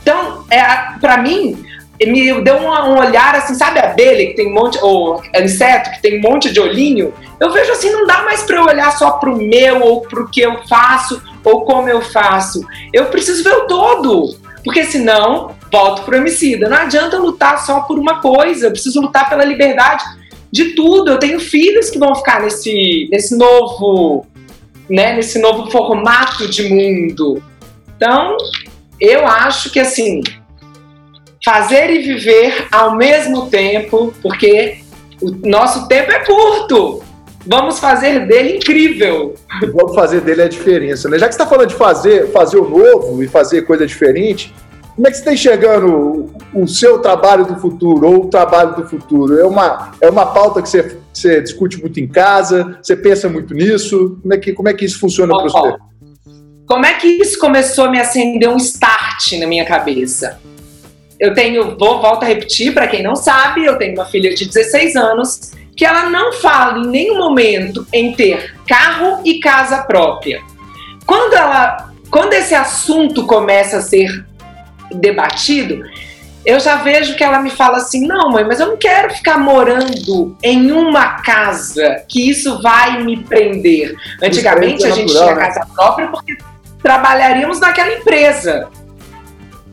Então, 0.00 0.44
é, 0.50 0.64
para 0.98 1.18
mim, 1.18 1.62
me 2.06 2.40
deu 2.40 2.56
um, 2.56 2.68
um, 2.68 2.98
olhar 2.98 3.34
assim, 3.34 3.54
sabe 3.54 3.78
abelha 3.78 4.26
que 4.26 4.34
tem 4.34 4.48
um 4.50 4.54
monte, 4.54 4.78
ou 4.82 5.22
inseto 5.36 5.90
que 5.90 6.02
tem 6.02 6.18
um 6.18 6.22
monte 6.22 6.50
de 6.50 6.60
olhinho? 6.60 7.12
Eu 7.38 7.52
vejo 7.52 7.72
assim, 7.72 7.90
não 7.90 8.06
dá 8.06 8.22
mais 8.22 8.42
para 8.42 8.56
eu 8.56 8.64
olhar 8.64 8.90
só 8.92 9.12
pro 9.12 9.36
meu, 9.36 9.82
ou 9.82 10.00
pro 10.02 10.28
que 10.28 10.40
eu 10.40 10.62
faço, 10.68 11.22
ou 11.44 11.64
como 11.64 11.88
eu 11.88 12.00
faço. 12.00 12.60
Eu 12.92 13.06
preciso 13.06 13.44
ver 13.44 13.54
o 13.54 13.66
todo, 13.66 14.36
porque 14.64 14.84
senão 14.84 15.54
volto 15.70 16.02
pro 16.02 16.18
homicida. 16.18 16.68
Não 16.68 16.76
adianta 16.76 17.18
lutar 17.18 17.64
só 17.64 17.80
por 17.80 17.98
uma 17.98 18.20
coisa, 18.20 18.66
eu 18.66 18.70
preciso 18.70 19.00
lutar 19.00 19.28
pela 19.28 19.44
liberdade 19.44 20.04
de 20.52 20.74
tudo. 20.74 21.10
Eu 21.10 21.18
tenho 21.18 21.40
filhos 21.40 21.88
que 21.88 21.98
vão 21.98 22.14
ficar 22.14 22.42
nesse, 22.42 23.08
nesse 23.10 23.36
novo, 23.36 24.26
né, 24.88 25.16
nesse 25.16 25.40
novo 25.40 25.70
formato 25.70 26.48
de 26.48 26.68
mundo. 26.68 27.42
Então, 27.96 28.36
eu 29.00 29.26
acho 29.26 29.70
que 29.70 29.80
assim, 29.80 30.22
fazer 31.44 31.90
e 31.90 32.02
viver 32.02 32.66
ao 32.70 32.96
mesmo 32.96 33.48
tempo, 33.48 34.12
porque 34.22 34.78
o 35.20 35.30
nosso 35.48 35.88
tempo 35.88 36.12
é 36.12 36.20
curto. 36.20 37.02
Vamos 37.44 37.80
fazer 37.80 38.26
dele 38.26 38.56
incrível. 38.56 39.34
Vamos 39.74 39.94
fazer 39.94 40.20
dele 40.20 40.42
a 40.42 40.48
diferença, 40.48 41.08
né? 41.08 41.18
Já 41.18 41.26
que 41.26 41.34
você 41.34 41.42
está 41.42 41.50
falando 41.50 41.70
de 41.70 41.74
fazer, 41.74 42.30
fazer 42.30 42.56
o 42.56 42.68
novo 42.68 43.22
e 43.22 43.26
fazer 43.26 43.62
coisa 43.62 43.84
diferente, 43.84 44.54
como 44.94 45.06
é 45.06 45.10
que 45.10 45.16
você 45.16 45.22
está 45.22 45.32
enxergando 45.32 46.30
o, 46.52 46.66
seu 46.66 46.98
trabalho 46.98 47.46
do 47.46 47.56
futuro 47.56 48.06
ou 48.06 48.24
o 48.24 48.28
trabalho 48.28 48.76
do 48.76 48.86
futuro? 48.86 49.38
É 49.38 49.44
uma, 49.44 49.92
é 50.00 50.10
uma 50.10 50.26
pauta 50.26 50.60
que 50.60 50.68
você, 50.68 50.98
você 51.12 51.40
discute 51.40 51.80
muito 51.80 51.98
em 51.98 52.06
casa? 52.06 52.78
Você 52.82 52.94
pensa 52.94 53.28
muito 53.28 53.54
nisso? 53.54 54.18
Como 54.20 54.34
é 54.34 54.38
que, 54.38 54.52
como 54.52 54.68
é 54.68 54.74
que 54.74 54.84
isso 54.84 54.98
funciona 54.98 55.34
para 55.34 55.44
você? 55.44 55.76
como 56.72 56.86
é 56.86 56.94
que 56.94 57.06
isso 57.06 57.38
começou 57.38 57.84
a 57.84 57.90
me 57.90 58.00
acender 58.00 58.48
um 58.48 58.56
start 58.56 59.32
na 59.38 59.46
minha 59.46 59.64
cabeça? 59.64 60.40
Eu 61.20 61.34
tenho, 61.34 61.76
vou 61.76 62.00
volto 62.00 62.22
a 62.22 62.26
repetir 62.26 62.72
para 62.72 62.86
quem 62.86 63.02
não 63.02 63.14
sabe, 63.14 63.64
eu 63.66 63.76
tenho 63.76 63.92
uma 63.94 64.06
filha 64.06 64.34
de 64.34 64.46
16 64.46 64.96
anos 64.96 65.52
que 65.76 65.84
ela 65.84 66.08
não 66.08 66.32
fala 66.32 66.78
em 66.78 66.86
nenhum 66.86 67.18
momento 67.18 67.86
em 67.92 68.14
ter 68.14 68.54
carro 68.66 69.20
e 69.22 69.38
casa 69.38 69.82
própria. 69.82 70.40
Quando 71.04 71.34
ela, 71.34 71.90
quando 72.10 72.32
esse 72.32 72.54
assunto 72.54 73.26
começa 73.26 73.76
a 73.76 73.82
ser 73.82 74.24
debatido, 74.94 75.82
eu 76.44 76.58
já 76.58 76.76
vejo 76.76 77.14
que 77.14 77.22
ela 77.22 77.40
me 77.40 77.50
fala 77.50 77.78
assim: 77.78 78.06
não, 78.06 78.30
mãe, 78.30 78.44
mas 78.44 78.58
eu 78.60 78.68
não 78.68 78.76
quero 78.76 79.14
ficar 79.14 79.38
morando 79.38 80.36
em 80.42 80.72
uma 80.72 81.22
casa 81.22 82.04
que 82.08 82.28
isso 82.28 82.60
vai 82.60 83.02
me 83.02 83.22
prender. 83.22 83.94
Antigamente 84.20 84.84
a 84.84 84.90
gente 84.90 85.12
tinha 85.12 85.34
né? 85.34 85.46
casa 85.46 85.66
própria 85.74 86.08
porque 86.08 86.36
trabalharíamos 86.82 87.60
naquela 87.60 87.92
empresa. 87.92 88.68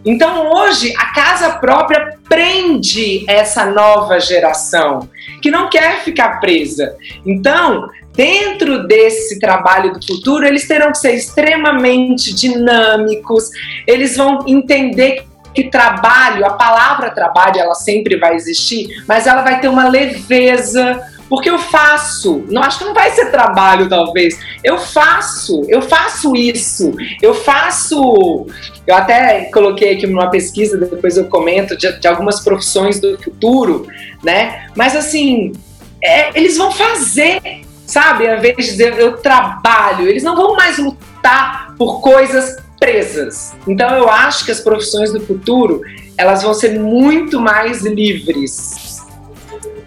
Então 0.05 0.51
hoje 0.53 0.93
a 0.97 1.07
casa 1.07 1.49
própria 1.51 2.17
prende 2.29 3.25
essa 3.27 3.65
nova 3.65 4.19
geração 4.19 5.09
que 5.41 5.49
não 5.49 5.69
quer 5.69 6.01
ficar 6.03 6.39
presa. 6.39 6.95
Então, 7.25 7.89
dentro 8.15 8.87
desse 8.87 9.39
trabalho 9.39 9.93
do 9.93 10.05
futuro, 10.05 10.45
eles 10.45 10.67
terão 10.67 10.91
que 10.91 10.97
ser 10.97 11.13
extremamente 11.13 12.33
dinâmicos, 12.33 13.49
eles 13.87 14.17
vão 14.17 14.43
entender 14.47 15.25
que 15.53 15.69
trabalho, 15.69 16.45
a 16.45 16.51
palavra 16.51 17.09
trabalho, 17.09 17.59
ela 17.59 17.73
sempre 17.73 18.17
vai 18.17 18.35
existir, 18.35 19.03
mas 19.07 19.25
ela 19.25 19.41
vai 19.41 19.59
ter 19.59 19.67
uma 19.67 19.87
leveza, 19.89 21.01
porque 21.29 21.49
eu 21.49 21.59
faço. 21.59 22.43
Não 22.49 22.61
acho 22.63 22.79
que 22.79 22.85
não 22.85 22.93
vai 22.93 23.11
ser 23.11 23.29
trabalho, 23.29 23.87
talvez. 23.87 24.39
Eu 24.63 24.79
faço, 24.79 25.63
eu 25.69 25.81
faço 25.81 26.35
isso. 26.35 26.91
Eu 27.21 27.35
faço. 27.35 28.47
Eu 28.85 28.95
até 28.95 29.43
coloquei 29.53 29.93
aqui 29.93 30.07
numa 30.07 30.31
pesquisa, 30.31 30.77
depois 30.77 31.17
eu 31.17 31.25
comento, 31.25 31.77
de, 31.77 31.99
de 31.99 32.07
algumas 32.07 32.39
profissões 32.39 32.99
do 32.99 33.17
futuro, 33.21 33.87
né? 34.23 34.67
Mas 34.75 34.95
assim, 34.95 35.53
é, 36.03 36.37
eles 36.37 36.57
vão 36.57 36.71
fazer, 36.71 37.61
sabe? 37.89 38.29
Ao 38.29 38.37
invés 38.37 38.55
de 38.55 38.63
dizer 38.63 38.97
eu 38.97 39.17
trabalho, 39.17 40.07
eles 40.07 40.23
não 40.23 40.35
vão 40.35 40.55
mais 40.55 40.77
lutar 40.77 41.73
por 41.77 42.01
coisas 42.01 42.57
presas. 42.79 43.53
Então 43.67 43.89
eu 43.97 44.07
acho 44.09 44.45
que 44.45 44.51
as 44.51 44.59
profissões 44.59 45.11
do 45.11 45.19
futuro 45.19 45.81
elas 46.17 46.43
vão 46.43 46.53
ser 46.53 46.79
muito 46.79 47.39
mais 47.39 47.81
livres. 47.81 48.99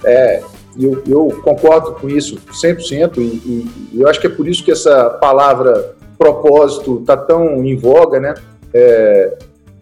É, 0.05 0.43
eu, 0.79 1.03
eu 1.07 1.41
concordo 1.43 1.93
com 1.93 2.09
isso 2.09 2.37
100% 2.37 3.19
e, 3.19 3.21
e, 3.21 4.01
eu 4.01 4.09
acho 4.09 4.21
que 4.21 4.27
é 4.27 4.31
por 4.31 4.49
isso 4.49 4.65
que 4.65 4.73
essa 4.73 5.11
palavra 5.11 5.95
propósito 6.19 6.99
está 7.01 7.17
tão 7.17 7.65
em 7.65 7.77
voga, 7.77 8.19
né? 8.19 8.35
É, 8.75 9.37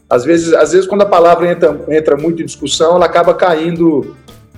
às 0.09 0.24
vezes, 0.24 0.52
às 0.52 0.72
vezes 0.72 0.88
quando 0.88 1.02
a 1.02 1.06
palavra 1.06 1.50
entra, 1.50 1.80
entra 1.88 2.16
muito 2.16 2.42
em 2.42 2.44
discussão, 2.44 2.96
ela 2.96 3.06
acaba 3.06 3.33
caindo 3.33 4.16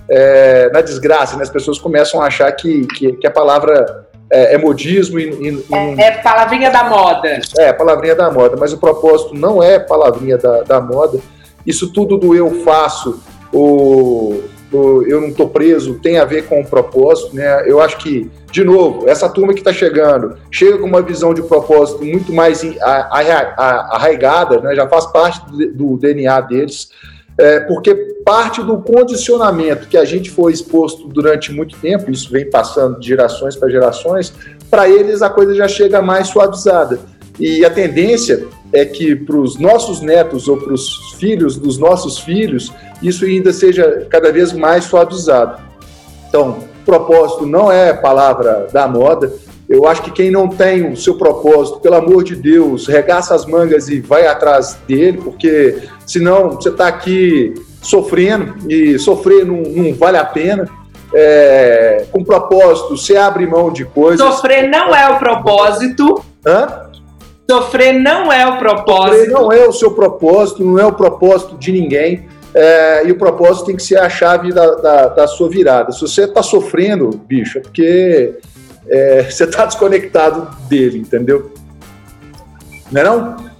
é, 0.09 0.71
na 0.73 0.81
desgraça, 0.81 1.37
né? 1.37 1.43
As 1.43 1.51
pessoas 1.51 1.79
começam 1.79 2.21
a 2.21 2.27
achar 2.27 2.51
que, 2.53 2.87
que, 2.87 3.12
que 3.12 3.27
a 3.27 3.31
palavra 3.31 4.07
é, 4.31 4.55
é 4.55 4.59
modismo 4.59 5.19
e, 5.19 5.29
e, 5.29 5.75
é, 5.75 6.07
é, 6.07 6.11
palavrinha 6.23 6.71
da 6.71 6.85
moda. 6.85 7.41
É, 7.59 7.73
palavrinha 7.73 8.15
da 8.15 8.31
moda, 8.31 8.57
mas 8.59 8.73
o 8.73 8.79
propósito 8.79 9.35
não 9.35 9.62
é 9.62 9.79
palavrinha 9.79 10.38
da, 10.38 10.62
da 10.62 10.81
moda. 10.81 11.21
Isso 11.67 11.93
tudo 11.93 12.17
do 12.17 12.35
eu 12.35 12.62
faço, 12.65 13.23
o, 13.53 14.43
o 14.73 15.03
eu 15.07 15.21
não 15.21 15.29
estou 15.29 15.49
preso, 15.49 15.99
tem 16.01 16.19
a 16.19 16.25
ver 16.25 16.47
com 16.47 16.61
o 16.61 16.67
propósito, 16.67 17.37
né? 17.37 17.62
Eu 17.67 17.81
acho 17.81 17.99
que, 17.99 18.31
de 18.51 18.65
novo, 18.65 19.09
essa 19.09 19.29
turma 19.29 19.53
que 19.53 19.61
está 19.61 19.73
chegando, 19.73 20.37
chega 20.51 20.79
com 20.79 20.87
uma 20.87 21.03
visão 21.03 21.35
de 21.35 21.43
propósito 21.43 22.03
muito 22.03 22.33
mais 22.33 22.62
arraigada, 22.81 24.61
né? 24.61 24.75
já 24.75 24.88
faz 24.88 25.07
parte 25.07 25.41
do, 25.47 25.73
do 25.75 25.99
DNA 25.99 26.41
deles 26.41 26.88
é, 27.38 27.61
porque 27.61 27.95
parte 28.25 28.62
do 28.62 28.79
condicionamento 28.79 29.88
que 29.88 29.97
a 29.97 30.05
gente 30.05 30.31
foi 30.31 30.53
exposto 30.53 31.09
durante 31.09 31.53
muito 31.53 31.77
tempo, 31.79 32.11
isso 32.11 32.31
vem 32.31 32.49
passando 32.49 33.01
de 33.01 33.09
gerações 33.09 33.57
para 33.57 33.71
gerações, 33.71 34.33
para 34.71 34.88
eles 34.88 35.23
a 35.23 35.31
coisa 35.31 35.55
já 35.55 35.68
chega 35.68 36.01
mais 36.01 36.29
suavizada. 36.29 37.01
E 37.38 37.64
a 37.64 37.71
tendência 37.71 38.47
é 38.73 38.85
que 38.85 39.16
para 39.16 39.37
os 39.37 39.59
nossos 39.59 40.01
netos 40.01 40.49
ou 40.49 40.57
para 40.57 40.73
os 40.73 41.14
filhos 41.18 41.57
dos 41.57 41.79
nossos 41.79 42.18
filhos, 42.18 42.73
isso 43.03 43.25
ainda 43.25 43.53
seja 43.53 44.07
cada 44.09 44.31
vez 44.31 44.53
mais 44.53 44.85
suavizado. 44.85 45.61
Então, 46.29 46.59
propósito 46.85 47.47
não 47.47 47.71
é 47.71 47.92
palavra 47.92 48.66
da 48.73 48.87
moda, 48.87 49.33
eu 49.68 49.87
acho 49.87 50.03
que 50.03 50.11
quem 50.11 50.31
não 50.31 50.49
tem 50.49 50.92
o 50.92 50.97
seu 50.97 51.14
propósito, 51.14 51.81
pelo 51.81 51.95
amor 51.95 52.25
de 52.25 52.37
Deus, 52.37 52.87
regaça 52.87 53.35
as 53.35 53.47
mangas 53.47 53.88
e 53.88 54.01
vai 54.01 54.27
atrás 54.27 54.77
dele, 54.87 55.18
porque 55.23 55.79
senão 56.07 56.53
você 56.53 56.69
está 56.69 56.88
aqui 56.88 57.55
sofrendo 57.81 58.55
e 58.71 58.99
sofrer 58.99 59.45
não, 59.45 59.62
não 59.62 59.95
vale 59.95 60.17
a 60.17 60.25
pena. 60.25 60.69
É, 61.15 62.07
com 62.11 62.25
propósito, 62.25 62.97
você 62.97 63.17
abre 63.17 63.47
mão 63.47 63.71
de 63.71 63.85
coisas. 63.85 64.27
Sofrer 64.27 64.69
não 64.69 64.95
é 64.95 65.09
o 65.11 65.19
propósito. 65.19 66.25
Hã? 66.47 66.88
Sofrer 67.51 67.93
não 67.93 68.33
é 68.33 68.47
o 68.47 68.59
propósito. 68.59 69.17
Sofrer 69.17 69.31
não 69.31 69.53
é 69.53 69.69
o 69.69 69.73
seu 69.73 69.91
propósito, 69.91 70.65
não 70.65 70.79
é 70.79 70.87
o 70.87 70.93
propósito 70.93 71.57
de 71.59 71.71
ninguém. 71.73 72.27
É, 72.55 73.07
e 73.07 73.12
o 73.12 73.19
propósito 73.19 73.67
tem 73.67 73.77
que 73.77 73.83
ser 73.83 73.99
a 73.99 74.09
chave 74.09 74.53
da, 74.53 74.75
da, 74.75 75.09
da 75.09 75.27
sua 75.27 75.49
virada. 75.49 75.93
Se 75.93 76.01
você 76.01 76.25
está 76.25 76.43
sofrendo, 76.43 77.11
bicho, 77.27 77.59
é 77.59 77.61
porque 77.61 78.38
é, 78.88 79.25
você 79.29 79.45
está 79.45 79.67
desconectado 79.67 80.49
dele, 80.69 80.99
entendeu? 80.99 81.53
Não 82.91 83.01
é 83.01 83.05
não? 83.05 83.52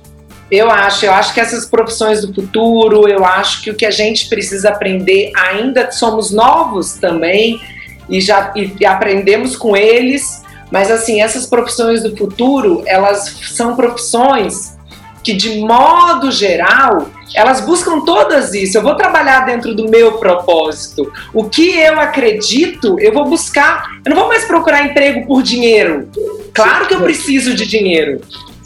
Eu 0.53 0.71
acho, 0.71 1.07
eu 1.07 1.15
acho 1.15 1.33
que 1.33 1.41
essas 1.41 1.65
profissões 1.65 2.21
do 2.21 2.35
futuro, 2.35 3.09
eu 3.09 3.25
acho 3.25 3.63
que 3.63 3.71
o 3.71 3.75
que 3.75 3.87
a 3.87 3.91
gente 3.91 4.29
precisa 4.29 4.69
aprender 4.69 5.33
ainda 5.35 5.91
somos 5.91 6.31
novos 6.31 6.93
também 6.93 7.59
e 8.07 8.21
já 8.21 8.53
e, 8.55 8.71
e 8.79 8.85
aprendemos 8.85 9.57
com 9.57 9.75
eles, 9.75 10.43
mas 10.71 10.91
assim, 10.91 11.23
essas 11.23 11.47
profissões 11.47 12.03
do 12.03 12.15
futuro, 12.15 12.83
elas 12.87 13.35
são 13.55 13.75
profissões 13.75 14.77
que 15.25 15.33
de 15.33 15.61
modo 15.61 16.31
geral 16.31 17.09
elas 17.35 17.63
buscam 17.63 18.01
todas 18.01 18.53
isso. 18.53 18.77
Eu 18.77 18.83
vou 18.83 18.95
trabalhar 18.95 19.47
dentro 19.47 19.75
do 19.75 19.89
meu 19.89 20.19
propósito. 20.19 21.11
O 21.33 21.45
que 21.45 21.79
eu 21.79 21.99
acredito, 21.99 23.01
eu 23.01 23.11
vou 23.15 23.25
buscar. 23.25 23.89
Eu 24.05 24.11
não 24.11 24.21
vou 24.21 24.29
mais 24.29 24.45
procurar 24.45 24.85
emprego 24.85 25.27
por 25.27 25.43
dinheiro. 25.43 26.11
Claro 26.53 26.87
que 26.87 26.93
eu 26.93 27.01
preciso 27.01 27.55
de 27.55 27.67
dinheiro. 27.67 28.21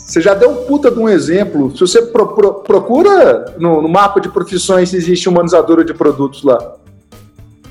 Você 0.07 0.21
já 0.21 0.35
deu 0.35 0.51
um 0.51 0.65
puta 0.67 0.89
de 0.89 1.01
um 1.01 1.09
exemplo. 1.09 1.73
Se 1.75 1.81
você 1.81 2.01
pro, 2.01 2.29
pro, 2.29 2.55
procura 2.61 3.53
no, 3.59 3.83
no, 3.83 3.89
mapa 3.89 4.21
de 4.21 4.29
profissões 4.29 4.91
se 4.91 4.97
existe 4.97 5.29
humanizadora 5.29 5.85
de 5.85 5.93
produtos 5.93 6.45
lá. 6.45 6.75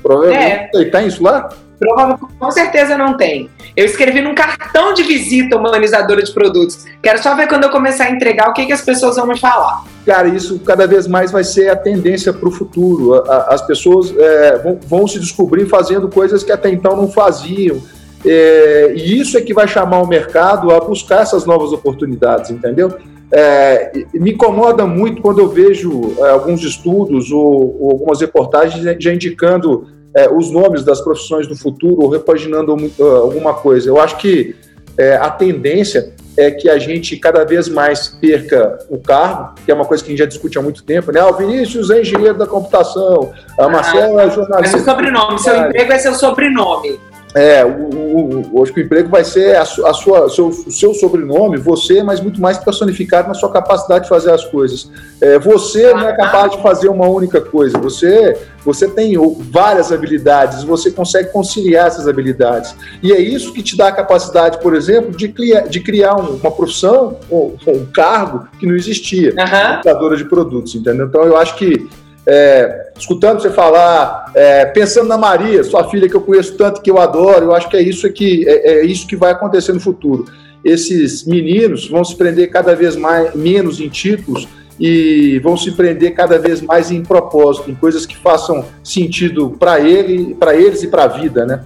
Provavelmente 0.02 0.76
é. 0.76 0.84
tem 0.84 1.06
isso 1.06 1.22
lá? 1.22 1.48
Provavelmente, 1.78 2.34
com 2.38 2.50
certeza 2.50 2.96
não 2.96 3.16
tem. 3.16 3.48
Eu 3.74 3.86
escrevi 3.86 4.20
num 4.20 4.34
cartão 4.34 4.92
de 4.92 5.02
visita 5.02 5.56
humanizadora 5.56 6.22
de 6.22 6.30
produtos. 6.30 6.84
Quero 7.02 7.22
só 7.22 7.34
ver 7.34 7.48
quando 7.48 7.64
eu 7.64 7.70
começar 7.70 8.04
a 8.04 8.10
entregar 8.10 8.50
o 8.50 8.52
que, 8.52 8.66
que 8.66 8.72
as 8.72 8.82
pessoas 8.82 9.16
vão 9.16 9.26
me 9.26 9.38
falar. 9.38 9.84
Cara, 10.04 10.28
isso 10.28 10.58
cada 10.60 10.86
vez 10.86 11.06
mais 11.06 11.32
vai 11.32 11.42
ser 11.42 11.70
a 11.70 11.76
tendência 11.76 12.34
para 12.34 12.48
o 12.48 12.52
futuro. 12.52 13.14
As 13.48 13.62
pessoas 13.62 14.14
é, 14.16 14.58
vão, 14.58 14.78
vão, 14.86 15.08
se 15.08 15.18
descobrir 15.18 15.66
fazendo 15.66 16.06
coisas 16.08 16.44
que 16.44 16.52
até 16.52 16.68
então 16.70 16.94
não 16.94 17.08
faziam. 17.10 17.80
É, 18.26 18.92
e 18.96 19.20
isso 19.20 19.38
é 19.38 19.40
que 19.40 19.54
vai 19.54 19.68
chamar 19.68 20.02
o 20.02 20.06
mercado 20.06 20.72
a 20.72 20.80
buscar 20.80 21.22
essas 21.22 21.46
novas 21.46 21.72
oportunidades, 21.72 22.50
entendeu? 22.50 22.92
É, 23.32 23.92
me 24.14 24.32
incomoda 24.32 24.86
muito 24.86 25.22
quando 25.22 25.40
eu 25.40 25.48
vejo 25.48 26.14
é, 26.18 26.30
alguns 26.30 26.62
estudos 26.62 27.30
ou, 27.30 27.76
ou, 27.80 27.90
algumas 27.92 28.20
reportagens 28.20 28.84
já 29.00 29.12
indicando 29.12 29.88
é, 30.16 30.28
os 30.28 30.50
nomes 30.50 30.84
das 30.84 31.00
profissões 31.00 31.46
do 31.46 31.56
futuro 31.56 32.02
ou 32.02 32.08
repaginando 32.08 32.74
uh, 32.74 33.04
alguma 33.16 33.54
coisa. 33.54 33.88
Eu 33.88 34.00
acho 34.00 34.16
que 34.16 34.54
é, 34.96 35.16
a 35.16 35.30
tendência 35.30 36.14
é 36.38 36.50
que 36.50 36.68
a 36.68 36.78
gente 36.78 37.16
cada 37.16 37.44
vez 37.44 37.68
mais 37.68 38.08
perca 38.08 38.78
o 38.88 38.98
cargo, 38.98 39.54
que 39.64 39.70
é 39.70 39.74
uma 39.74 39.84
coisa 39.84 40.02
que 40.02 40.08
a 40.08 40.12
gente 40.12 40.18
já 40.18 40.26
discute 40.26 40.58
há 40.58 40.62
muito 40.62 40.84
tempo, 40.84 41.10
né? 41.12 41.20
Ah, 41.20 41.28
o 41.28 41.34
Vinícius 41.34 41.90
é 41.90 42.00
engenheiro 42.00 42.36
da 42.36 42.46
computação, 42.46 43.32
a 43.58 43.68
Marcela 43.68 44.22
é 44.22 44.30
jornalista. 44.30 44.76
É 44.76 44.80
o 44.80 44.84
sobrenome, 44.84 45.38
seu 45.38 45.56
emprego 45.56 45.92
é 45.92 45.98
seu 45.98 46.14
sobrenome. 46.14 47.00
É, 47.36 47.62
o, 47.62 47.68
o, 47.68 48.58
o, 48.58 48.62
acho 48.62 48.72
que 48.72 48.80
o 48.80 48.82
emprego 48.82 49.10
vai 49.10 49.22
ser 49.22 49.56
a, 49.56 49.60
a 49.60 49.66
sua, 49.66 50.30
seu, 50.30 50.48
o 50.48 50.72
seu 50.72 50.94
sobrenome, 50.94 51.58
você, 51.58 52.02
mas 52.02 52.18
muito 52.18 52.40
mais 52.40 52.56
personificado 52.56 53.28
na 53.28 53.34
sua 53.34 53.52
capacidade 53.52 54.04
de 54.04 54.08
fazer 54.08 54.32
as 54.32 54.42
coisas. 54.46 54.90
É, 55.20 55.38
você 55.38 55.92
não 55.92 56.08
é 56.08 56.16
capaz 56.16 56.52
de 56.52 56.62
fazer 56.62 56.88
uma 56.88 57.06
única 57.06 57.38
coisa, 57.38 57.76
você, 57.76 58.38
você 58.64 58.88
tem 58.88 59.16
várias 59.50 59.92
habilidades, 59.92 60.64
você 60.64 60.90
consegue 60.90 61.28
conciliar 61.30 61.88
essas 61.88 62.08
habilidades. 62.08 62.74
E 63.02 63.12
é 63.12 63.20
isso 63.20 63.52
que 63.52 63.62
te 63.62 63.76
dá 63.76 63.88
a 63.88 63.92
capacidade, 63.92 64.58
por 64.62 64.74
exemplo, 64.74 65.14
de 65.14 65.28
criar, 65.28 65.68
de 65.68 65.80
criar 65.80 66.14
uma 66.14 66.50
profissão, 66.50 67.18
ou 67.28 67.54
um 67.68 67.84
cargo 67.84 68.48
que 68.58 68.64
não 68.64 68.74
existia, 68.74 69.34
uhum. 69.36 70.16
de 70.16 70.24
produtos, 70.24 70.74
entendeu? 70.74 71.04
Então 71.04 71.22
eu 71.22 71.36
acho 71.36 71.54
que 71.56 71.86
é, 72.26 72.90
escutando 72.98 73.40
você 73.40 73.50
falar, 73.50 74.32
é, 74.34 74.64
pensando 74.66 75.06
na 75.06 75.16
Maria, 75.16 75.62
sua 75.62 75.88
filha 75.88 76.08
que 76.08 76.16
eu 76.16 76.20
conheço 76.20 76.56
tanto, 76.56 76.82
que 76.82 76.90
eu 76.90 76.98
adoro, 76.98 77.46
eu 77.46 77.54
acho 77.54 77.68
que 77.68 77.76
é 77.76 77.82
isso 77.82 78.10
que, 78.12 78.46
é, 78.48 78.80
é, 78.80 78.84
isso 78.84 79.06
que 79.06 79.14
vai 79.14 79.30
acontecer 79.30 79.72
no 79.72 79.80
futuro. 79.80 80.24
esses 80.64 81.24
meninos 81.24 81.88
vão 81.88 82.02
se 82.02 82.16
prender 82.16 82.50
cada 82.50 82.74
vez 82.74 82.96
mais, 82.96 83.32
menos 83.34 83.80
em 83.80 83.88
títulos 83.88 84.48
e 84.80 85.38
vão 85.38 85.56
se 85.56 85.70
prender 85.72 86.12
cada 86.12 86.38
vez 86.38 86.60
mais 86.60 86.90
em 86.90 87.02
propósito, 87.02 87.70
em 87.70 87.74
coisas 87.74 88.04
que 88.04 88.16
façam 88.16 88.64
sentido 88.82 89.50
para 89.58 89.80
ele, 89.80 90.34
para 90.34 90.56
eles 90.56 90.82
e 90.82 90.88
para 90.88 91.04
a 91.04 91.08
vida, 91.08 91.46
né? 91.46 91.64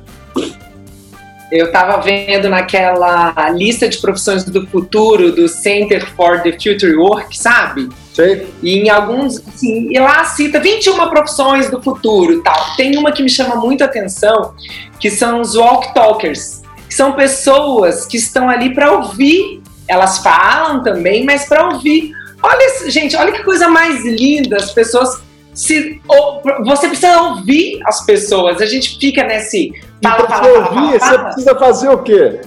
Eu 1.50 1.66
estava 1.66 2.00
vendo 2.00 2.48
naquela 2.48 3.50
lista 3.50 3.88
de 3.88 3.98
profissões 3.98 4.44
do 4.44 4.64
futuro 4.68 5.32
do 5.32 5.48
Center 5.48 6.06
for 6.14 6.40
the 6.42 6.52
Future 6.52 6.94
Work, 6.94 7.36
sabe? 7.36 7.88
Sei. 8.20 8.48
E 8.62 8.78
em 8.80 8.90
alguns, 8.90 9.38
assim, 9.48 9.88
e 9.90 9.98
lá 9.98 10.24
cita 10.24 10.60
21 10.60 11.08
profissões 11.08 11.70
do 11.70 11.82
futuro, 11.82 12.42
tal. 12.42 12.76
Tem 12.76 12.96
uma 12.96 13.12
que 13.12 13.22
me 13.22 13.30
chama 13.30 13.56
muito 13.56 13.82
atenção, 13.82 14.54
que 14.98 15.10
são 15.10 15.40
os 15.40 15.56
walk 15.56 15.94
talkers, 15.94 16.62
que 16.88 16.94
são 16.94 17.12
pessoas 17.12 18.06
que 18.06 18.16
estão 18.16 18.48
ali 18.48 18.74
para 18.74 18.92
ouvir. 18.92 19.62
Elas 19.88 20.18
falam 20.18 20.82
também, 20.82 21.24
mas 21.24 21.46
para 21.46 21.68
ouvir. 21.68 22.12
Olha, 22.42 22.90
gente, 22.90 23.16
olha 23.16 23.32
que 23.32 23.42
coisa 23.42 23.68
mais 23.68 24.04
linda, 24.04 24.56
as 24.56 24.70
pessoas 24.70 25.20
se 25.52 26.00
ou, 26.08 26.40
você 26.64 26.88
precisa 26.88 27.20
ouvir 27.22 27.80
as 27.84 28.04
pessoas. 28.04 28.60
A 28.60 28.66
gente 28.66 28.98
fica 28.98 29.24
nesse 29.24 29.72
fala, 30.02 30.28
fala, 30.28 30.42
fala, 30.42 30.58
ouvir, 30.58 30.98
fala, 30.98 31.12
você 31.12 31.18
precisa 31.24 31.58
fazer 31.58 31.88
o 31.88 31.98
quê? 31.98 32.40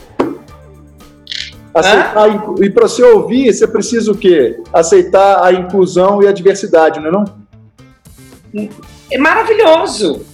Aceitar, 1.73 2.53
e 2.61 2.69
para 2.69 2.87
você 2.87 3.03
ouvir, 3.03 3.51
você 3.51 3.67
precisa 3.67 4.11
o 4.11 4.17
quê? 4.17 4.61
Aceitar 4.71 5.43
a 5.43 5.51
inclusão 5.51 6.21
e 6.21 6.27
a 6.27 6.31
diversidade, 6.31 6.99
não 6.99 7.07
é 7.07 7.11
não? 7.11 8.69
É 9.09 9.17
maravilhoso. 9.17 10.25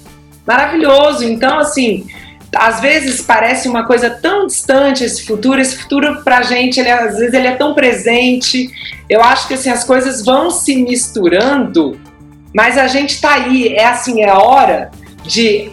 Maravilhoso. 0.46 1.24
Então, 1.24 1.60
assim, 1.60 2.08
às 2.54 2.82
vezes 2.82 3.22
parece 3.22 3.70
uma 3.70 3.86
coisa 3.86 4.10
tão 4.10 4.48
distante 4.48 5.04
esse 5.04 5.26
futuro. 5.26 5.62
Esse 5.62 5.78
futuro 5.78 6.22
pra 6.24 6.42
gente, 6.42 6.80
ele, 6.80 6.90
às 6.90 7.18
vezes 7.18 7.34
ele 7.34 7.48
é 7.48 7.56
tão 7.56 7.74
presente. 7.74 8.70
Eu 9.10 9.24
acho 9.24 9.48
que 9.48 9.54
assim, 9.54 9.70
as 9.70 9.84
coisas 9.84 10.26
vão 10.26 10.52
se 10.52 10.76
misturando 10.76 11.98
mas 12.54 12.78
a 12.78 12.88
gente 12.88 13.22
tá 13.22 13.34
aí, 13.34 13.74
é 13.74 13.86
assim, 13.86 14.22
é 14.22 14.34
hora 14.34 14.92
de 15.24 15.72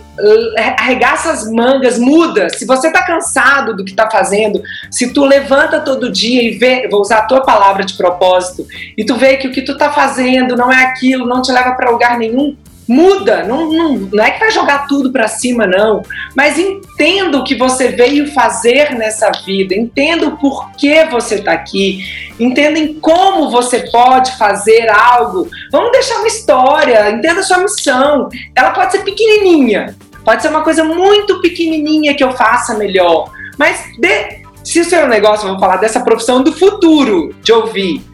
arregaça 0.79 1.31
as 1.31 1.51
mangas, 1.51 1.99
muda. 1.99 2.49
Se 2.51 2.65
você 2.65 2.91
tá 2.91 3.05
cansado 3.05 3.77
do 3.77 3.85
que 3.85 3.95
tá 3.95 4.11
fazendo, 4.11 4.63
se 4.91 5.13
tu 5.13 5.25
levanta 5.25 5.81
todo 5.81 6.11
dia 6.11 6.43
e 6.43 6.59
vê, 6.59 6.89
vou 6.89 7.01
usar 7.01 7.19
a 7.19 7.27
tua 7.27 7.41
palavra 7.43 7.85
de 7.85 7.95
propósito, 7.95 8.67
e 8.97 9.05
tu 9.05 9.15
vê 9.17 9.37
que 9.37 9.49
o 9.49 9.53
que 9.53 9.63
tu 9.63 9.77
tá 9.77 9.93
fazendo 9.93 10.57
não 10.57 10.73
é 10.73 10.85
aquilo, 10.85 11.27
não 11.27 11.43
te 11.43 11.53
leva 11.53 11.73
para 11.73 11.91
lugar 11.91 12.19
nenhum, 12.19 12.57
muda, 12.89 13.43
não, 13.43 13.71
não, 13.73 13.95
não 14.13 14.25
é 14.25 14.31
que 14.31 14.39
vai 14.39 14.51
jogar 14.51 14.87
tudo 14.87 15.11
para 15.11 15.27
cima, 15.27 15.67
não, 15.67 16.03
mas 16.37 16.59
entenda 16.59 17.39
o 17.39 17.45
que 17.45 17.57
você 17.57 17.89
veio 17.89 18.33
fazer 18.33 18.95
nessa 18.95 19.31
vida, 19.45 19.75
entenda 19.75 20.29
o 20.29 20.37
porquê 20.39 21.05
você 21.05 21.37
está 21.37 21.53
aqui, 21.53 22.05
entendem 22.39 22.95
como 22.95 23.51
você 23.51 23.91
pode 23.91 24.37
fazer 24.37 24.89
algo. 24.89 25.49
Vamos 25.73 25.93
deixar 25.93 26.19
uma 26.19 26.29
história, 26.29 27.11
entenda 27.11 27.41
a 27.41 27.43
sua 27.43 27.59
missão. 27.59 28.29
Ela 28.55 28.71
pode 28.71 28.93
ser 28.93 29.03
pequenininha, 29.03 29.97
pode 30.27 30.43
ser 30.43 30.49
uma 30.49 30.63
coisa 30.63 30.85
muito 30.85 31.41
pequenininha 31.41 32.15
que 32.15 32.23
eu 32.23 32.33
faça 32.33 32.75
melhor, 32.75 33.31
mas 33.57 33.83
de, 33.99 34.43
se 34.63 34.81
o 34.81 34.85
seu 34.85 35.09
negócio, 35.09 35.47
vamos 35.47 35.61
falar 35.61 35.79
dessa 35.79 36.01
profissão 36.01 36.43
do 36.43 36.53
futuro, 36.53 37.35
de 37.43 37.53
ouvir, 37.53 38.05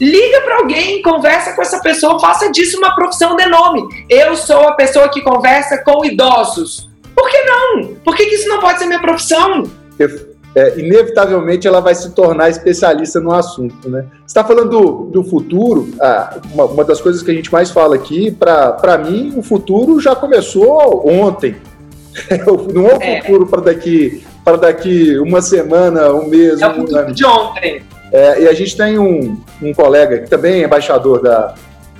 Liga 0.00 0.40
para 0.40 0.56
alguém, 0.56 1.00
conversa 1.00 1.52
com 1.52 1.62
essa 1.62 1.78
pessoa, 1.80 2.18
faça 2.18 2.50
disso 2.50 2.76
uma 2.76 2.92
profissão 2.92 3.36
de 3.36 3.46
nome. 3.46 3.86
Eu 4.10 4.34
sou 4.34 4.66
a 4.66 4.72
pessoa 4.72 5.08
que 5.08 5.20
conversa 5.20 5.78
com 5.84 6.04
idosos. 6.04 6.90
Por 7.14 7.30
que 7.30 7.40
não? 7.44 7.94
Por 8.04 8.16
que, 8.16 8.26
que 8.26 8.34
isso 8.34 8.48
não 8.48 8.58
pode 8.58 8.80
ser 8.80 8.86
minha 8.86 9.00
profissão? 9.00 9.62
É, 10.54 10.78
inevitavelmente 10.78 11.66
ela 11.66 11.80
vai 11.80 11.94
se 11.94 12.10
tornar 12.10 12.50
especialista 12.50 13.18
no 13.20 13.32
assunto, 13.32 13.88
né? 13.88 14.06
Você 14.18 14.26
está 14.26 14.44
falando 14.44 14.68
do, 14.68 15.04
do 15.06 15.24
futuro, 15.24 15.88
ah, 15.98 16.38
uma, 16.52 16.64
uma, 16.64 16.84
das 16.84 17.00
coisas 17.00 17.22
que 17.22 17.30
a 17.30 17.34
gente 17.34 17.50
mais 17.50 17.70
fala 17.70 17.94
aqui, 17.94 18.30
para 18.30 18.98
mim, 18.98 19.32
o 19.34 19.42
futuro 19.42 19.98
já 19.98 20.14
começou 20.14 21.08
ontem. 21.08 21.56
não 22.74 22.86
é 22.86 22.94
o 22.94 23.02
é. 23.02 23.22
futuro 23.22 23.46
para 23.46 23.60
daqui, 23.62 24.22
daqui 24.60 25.18
uma 25.18 25.40
semana, 25.40 26.12
um 26.12 26.28
mês, 26.28 26.60
é 26.60 26.68
um 26.68 26.70
o 26.72 26.74
futuro 26.74 26.98
ano. 26.98 27.14
de 27.14 27.24
ontem. 27.24 27.82
É, 28.12 28.42
e 28.42 28.48
a 28.48 28.52
gente 28.52 28.76
tem 28.76 28.98
um, 28.98 29.40
um 29.62 29.72
colega 29.72 30.18
que 30.18 30.28
também 30.28 30.60
é 30.62 30.66
embaixador 30.66 31.22
da, 31.22 31.54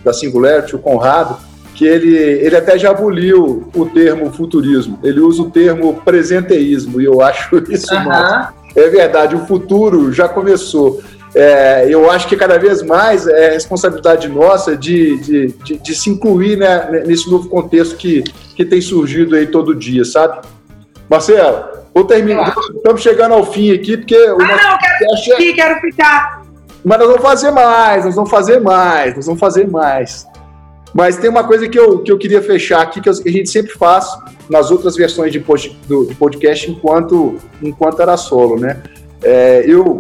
da 0.04 0.12
Singularity, 0.12 0.76
o 0.76 0.78
Conrado, 0.78 1.38
que 1.82 1.88
ele, 1.88 2.16
ele 2.16 2.56
até 2.56 2.78
já 2.78 2.90
aboliu 2.90 3.68
o 3.74 3.86
termo 3.86 4.32
futurismo, 4.32 5.00
ele 5.02 5.18
usa 5.18 5.42
o 5.42 5.50
termo 5.50 6.00
presenteísmo, 6.04 7.00
e 7.00 7.06
eu 7.06 7.20
acho 7.20 7.56
isso 7.68 7.92
uhum. 7.92 8.46
É 8.74 8.88
verdade, 8.88 9.34
o 9.34 9.44
futuro 9.46 10.12
já 10.12 10.28
começou. 10.28 11.02
É, 11.34 11.86
eu 11.88 12.10
acho 12.10 12.28
que 12.28 12.36
cada 12.36 12.56
vez 12.56 12.82
mais 12.82 13.26
é 13.26 13.50
responsabilidade 13.50 14.28
nossa 14.28 14.76
de, 14.76 15.18
de, 15.18 15.46
de, 15.64 15.78
de 15.78 15.94
se 15.94 16.08
incluir 16.08 16.56
né, 16.56 17.02
nesse 17.04 17.28
novo 17.28 17.48
contexto 17.48 17.96
que, 17.96 18.22
que 18.54 18.64
tem 18.64 18.80
surgido 18.80 19.34
aí 19.34 19.46
todo 19.46 19.74
dia, 19.74 20.04
sabe? 20.04 20.40
Marcelo, 21.10 21.82
Vou 21.94 22.04
terminar. 22.04 22.54
Estamos 22.74 23.02
chegando 23.02 23.34
ao 23.34 23.44
fim 23.44 23.70
aqui, 23.74 23.98
porque. 23.98 24.16
Ah, 24.16 24.34
não, 24.34 24.78
quero 24.78 25.22
ficar, 25.22 25.54
quero 25.54 25.80
ficar. 25.80 26.42
Mas 26.82 26.98
nós 26.98 27.08
vamos 27.08 27.22
fazer 27.22 27.50
mais, 27.50 28.04
nós 28.06 28.14
vamos 28.14 28.30
fazer 28.30 28.60
mais, 28.60 29.14
nós 29.14 29.26
vamos 29.26 29.40
fazer 29.40 29.70
mais. 29.70 30.26
Mas 30.94 31.16
tem 31.16 31.31
uma 31.31 31.44
coisa 31.44 31.68
que 31.68 31.78
eu, 31.78 32.00
que 32.00 32.12
eu 32.12 32.18
queria 32.18 32.42
fechar 32.42 32.83
aqui, 32.83 33.00
que 33.00 33.09
a 33.09 33.12
gente 33.12 33.50
sempre 33.50 33.72
faz 33.72 34.07
nas 34.48 34.70
outras 34.70 34.94
versões 34.94 35.33
de, 35.33 35.40
post, 35.40 35.76
do, 35.88 36.05
de 36.05 36.14
podcast 36.14 36.70
enquanto, 36.70 37.37
enquanto 37.62 38.02
era 38.02 38.16
solo, 38.16 38.59
né? 38.59 38.83
É, 39.22 39.64
eu, 39.66 39.98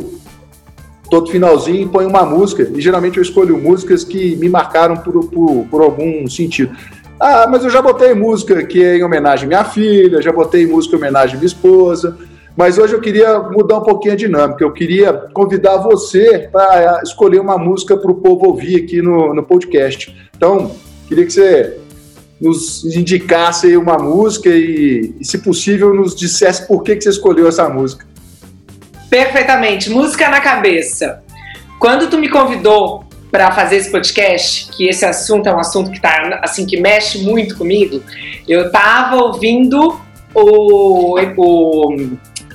todo 1.10 1.30
finalzinho, 1.30 1.88
ponho 1.88 2.08
uma 2.08 2.24
música, 2.26 2.70
e 2.74 2.80
geralmente 2.80 3.16
eu 3.16 3.22
escolho 3.22 3.56
músicas 3.56 4.04
que 4.04 4.36
me 4.36 4.48
marcaram 4.48 4.96
por, 4.96 5.24
por, 5.28 5.66
por 5.70 5.82
algum 5.82 6.28
sentido. 6.28 6.76
Ah, 7.18 7.46
mas 7.48 7.62
eu 7.64 7.70
já 7.70 7.80
botei 7.80 8.12
música 8.14 8.62
que 8.64 8.82
é 8.82 8.96
em 8.96 9.04
homenagem 9.04 9.44
à 9.44 9.48
minha 9.48 9.64
filha, 9.64 10.20
já 10.20 10.32
botei 10.32 10.66
música 10.66 10.96
em 10.96 10.98
homenagem 10.98 11.36
à 11.36 11.38
minha 11.38 11.46
esposa. 11.46 12.18
Mas 12.56 12.76
hoje 12.76 12.92
eu 12.94 13.00
queria 13.00 13.38
mudar 13.38 13.78
um 13.78 13.82
pouquinho 13.82 14.14
a 14.14 14.16
dinâmica. 14.16 14.62
Eu 14.62 14.72
queria 14.72 15.12
convidar 15.32 15.78
você 15.78 16.48
para 16.52 17.00
escolher 17.02 17.40
uma 17.40 17.56
música 17.56 17.96
para 17.96 18.10
o 18.10 18.14
povo 18.14 18.46
ouvir 18.46 18.84
aqui 18.84 19.00
no, 19.00 19.34
no 19.34 19.42
podcast. 19.42 20.14
Então, 20.36 20.70
queria 21.08 21.24
que 21.24 21.32
você 21.32 21.78
nos 22.40 22.84
indicasse 22.84 23.76
uma 23.76 23.96
música 23.96 24.48
e, 24.48 25.14
e, 25.18 25.24
se 25.24 25.38
possível, 25.38 25.94
nos 25.94 26.14
dissesse 26.14 26.66
por 26.66 26.82
que, 26.82 26.96
que 26.96 27.02
você 27.02 27.10
escolheu 27.10 27.48
essa 27.48 27.68
música. 27.68 28.04
Perfeitamente. 29.08 29.88
Música 29.88 30.28
na 30.28 30.40
cabeça. 30.40 31.22
Quando 31.78 32.10
tu 32.10 32.18
me 32.18 32.28
convidou 32.28 33.04
para 33.30 33.50
fazer 33.52 33.76
esse 33.76 33.90
podcast, 33.90 34.70
que 34.76 34.88
esse 34.88 35.04
assunto 35.06 35.48
é 35.48 35.54
um 35.54 35.58
assunto 35.58 35.90
que 35.90 36.00
tá 36.00 36.40
assim 36.42 36.66
que 36.66 36.78
mexe 36.78 37.18
muito 37.22 37.56
comigo, 37.56 38.02
eu 38.46 38.70
tava 38.70 39.16
ouvindo 39.16 39.98
o, 40.34 41.18
o 41.36 42.10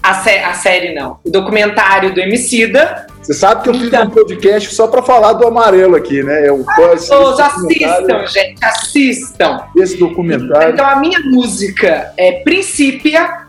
a, 0.07 0.13
sé, 0.13 0.41
a 0.43 0.53
série 0.53 0.93
não, 0.93 1.19
o 1.25 1.29
documentário 1.29 2.13
do 2.13 2.19
Emicida. 2.21 3.05
Você 3.21 3.33
sabe 3.33 3.63
que 3.63 3.69
eu 3.69 3.73
fiz 3.73 3.87
então, 3.87 4.05
um 4.05 4.09
podcast 4.09 4.73
só 4.73 4.87
para 4.87 5.03
falar 5.03 5.33
do 5.33 5.45
amarelo 5.45 5.97
aqui, 5.97 6.23
né? 6.23 6.47
Eu, 6.47 6.63
ah, 6.65 6.75
todos 6.75 7.39
assistam, 7.39 8.25
gente, 8.25 8.63
assistam. 8.63 9.59
Esse 9.75 9.97
documentário. 9.97 10.73
Então 10.73 10.85
a 10.85 10.95
minha 10.95 11.19
música 11.19 12.13
é 12.15 12.43
Princípia. 12.43 13.47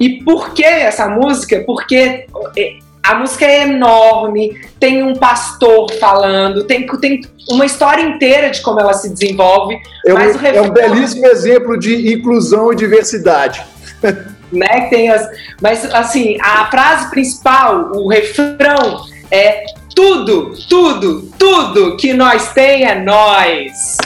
E 0.00 0.22
por 0.24 0.54
que 0.54 0.64
essa 0.64 1.08
música? 1.08 1.62
Porque 1.66 2.26
é, 2.56 2.76
a 3.02 3.16
música 3.16 3.44
é 3.44 3.64
enorme, 3.64 4.58
tem 4.80 5.02
um 5.02 5.14
pastor 5.14 5.92
falando, 6.00 6.64
tem, 6.64 6.86
tem 6.86 7.20
uma 7.50 7.66
história 7.66 8.02
inteira 8.02 8.48
de 8.48 8.62
como 8.62 8.80
ela 8.80 8.94
se 8.94 9.10
desenvolve. 9.10 9.76
É 10.06 10.14
um, 10.14 10.16
refrão, 10.16 10.50
é 10.50 10.60
um 10.62 10.70
belíssimo 10.70 11.26
exemplo 11.26 11.78
de 11.78 12.14
inclusão 12.14 12.72
e 12.72 12.76
diversidade. 12.76 13.62
Né, 14.54 14.88
tem 14.88 15.10
as, 15.10 15.26
mas 15.60 15.84
assim, 15.92 16.38
a 16.40 16.66
frase 16.70 17.10
principal, 17.10 17.92
o 17.92 18.08
refrão 18.08 19.04
é 19.30 19.64
tudo, 19.94 20.52
tudo, 20.68 21.22
tudo 21.38 21.96
que 21.96 22.12
nós 22.12 22.52
tem 22.52 22.84
é 22.84 22.94
nós. 23.00 23.96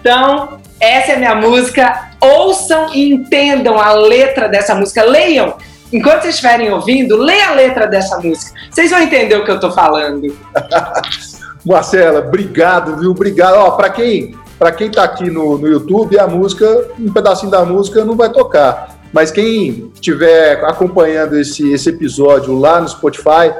Então, 0.00 0.58
essa 0.80 1.12
é 1.12 1.14
a 1.14 1.18
minha 1.18 1.34
música. 1.34 2.10
Ouçam 2.20 2.92
e 2.92 3.12
entendam 3.12 3.80
a 3.80 3.92
letra 3.92 4.48
dessa 4.48 4.74
música. 4.74 5.02
Leiam 5.02 5.54
enquanto 5.94 6.22
vocês 6.22 6.34
estiverem 6.34 6.72
ouvindo, 6.72 7.16
lê 7.16 7.40
a 7.40 7.52
letra 7.52 7.86
dessa 7.86 8.18
música. 8.18 8.52
Vocês 8.70 8.90
vão 8.90 9.00
entender 9.00 9.36
o 9.36 9.44
que 9.44 9.50
eu 9.50 9.60
tô 9.60 9.70
falando. 9.70 10.36
Marcela, 11.64 12.18
obrigado, 12.20 12.96
viu? 12.96 13.12
Obrigado. 13.12 13.54
Ó, 13.54 13.70
para 13.70 13.90
quem, 13.90 14.36
para 14.58 14.72
quem 14.72 14.90
tá 14.90 15.04
aqui 15.04 15.30
no, 15.30 15.56
no 15.56 15.68
YouTube, 15.68 16.18
a 16.18 16.26
música, 16.26 16.66
um 16.98 17.12
pedacinho 17.12 17.50
da 17.50 17.64
música 17.64 18.04
não 18.04 18.16
vai 18.16 18.28
tocar. 18.30 18.93
Mas 19.14 19.30
quem 19.30 19.92
estiver 19.94 20.64
acompanhando 20.64 21.38
esse, 21.38 21.72
esse 21.72 21.88
episódio 21.88 22.58
lá 22.58 22.80
no 22.80 22.88
Spotify, 22.88 23.54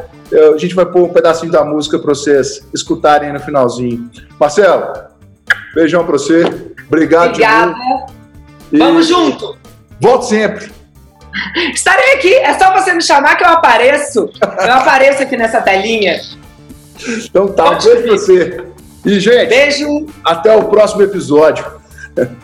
a 0.53 0.59
gente 0.59 0.75
vai 0.75 0.85
pôr 0.85 1.05
um 1.05 1.13
pedacinho 1.13 1.53
da 1.53 1.65
música 1.65 1.97
para 1.97 2.09
vocês 2.09 2.67
escutarem 2.75 3.33
no 3.33 3.39
finalzinho. 3.39 4.11
Marcelo, 4.39 4.93
beijão 5.73 6.05
para 6.05 6.15
você. 6.15 6.43
Obrigado. 6.89 7.29
Obrigada. 7.29 7.75
Vamos 8.73 9.07
junto. 9.07 9.57
Volte 10.01 10.27
sempre. 10.27 10.73
Estarei 11.73 12.15
aqui, 12.15 12.35
é 12.35 12.59
só 12.59 12.73
você 12.73 12.93
me 12.93 13.03
chamar 13.03 13.37
que 13.37 13.45
eu 13.45 13.49
apareço. 13.49 14.29
Eu 14.43 14.73
apareço 14.73 15.23
aqui 15.23 15.37
nessa 15.37 15.61
telinha. 15.61 16.21
Então 17.27 17.47
tá, 17.47 17.71
um 17.71 17.79
beijo 17.79 18.03
pra 18.03 18.11
você. 18.11 18.65
E, 19.05 19.21
gente, 19.21 19.49
beijo. 19.51 20.07
Até 20.25 20.57
o 20.57 20.65
próximo 20.65 21.03
episódio. 21.03 21.65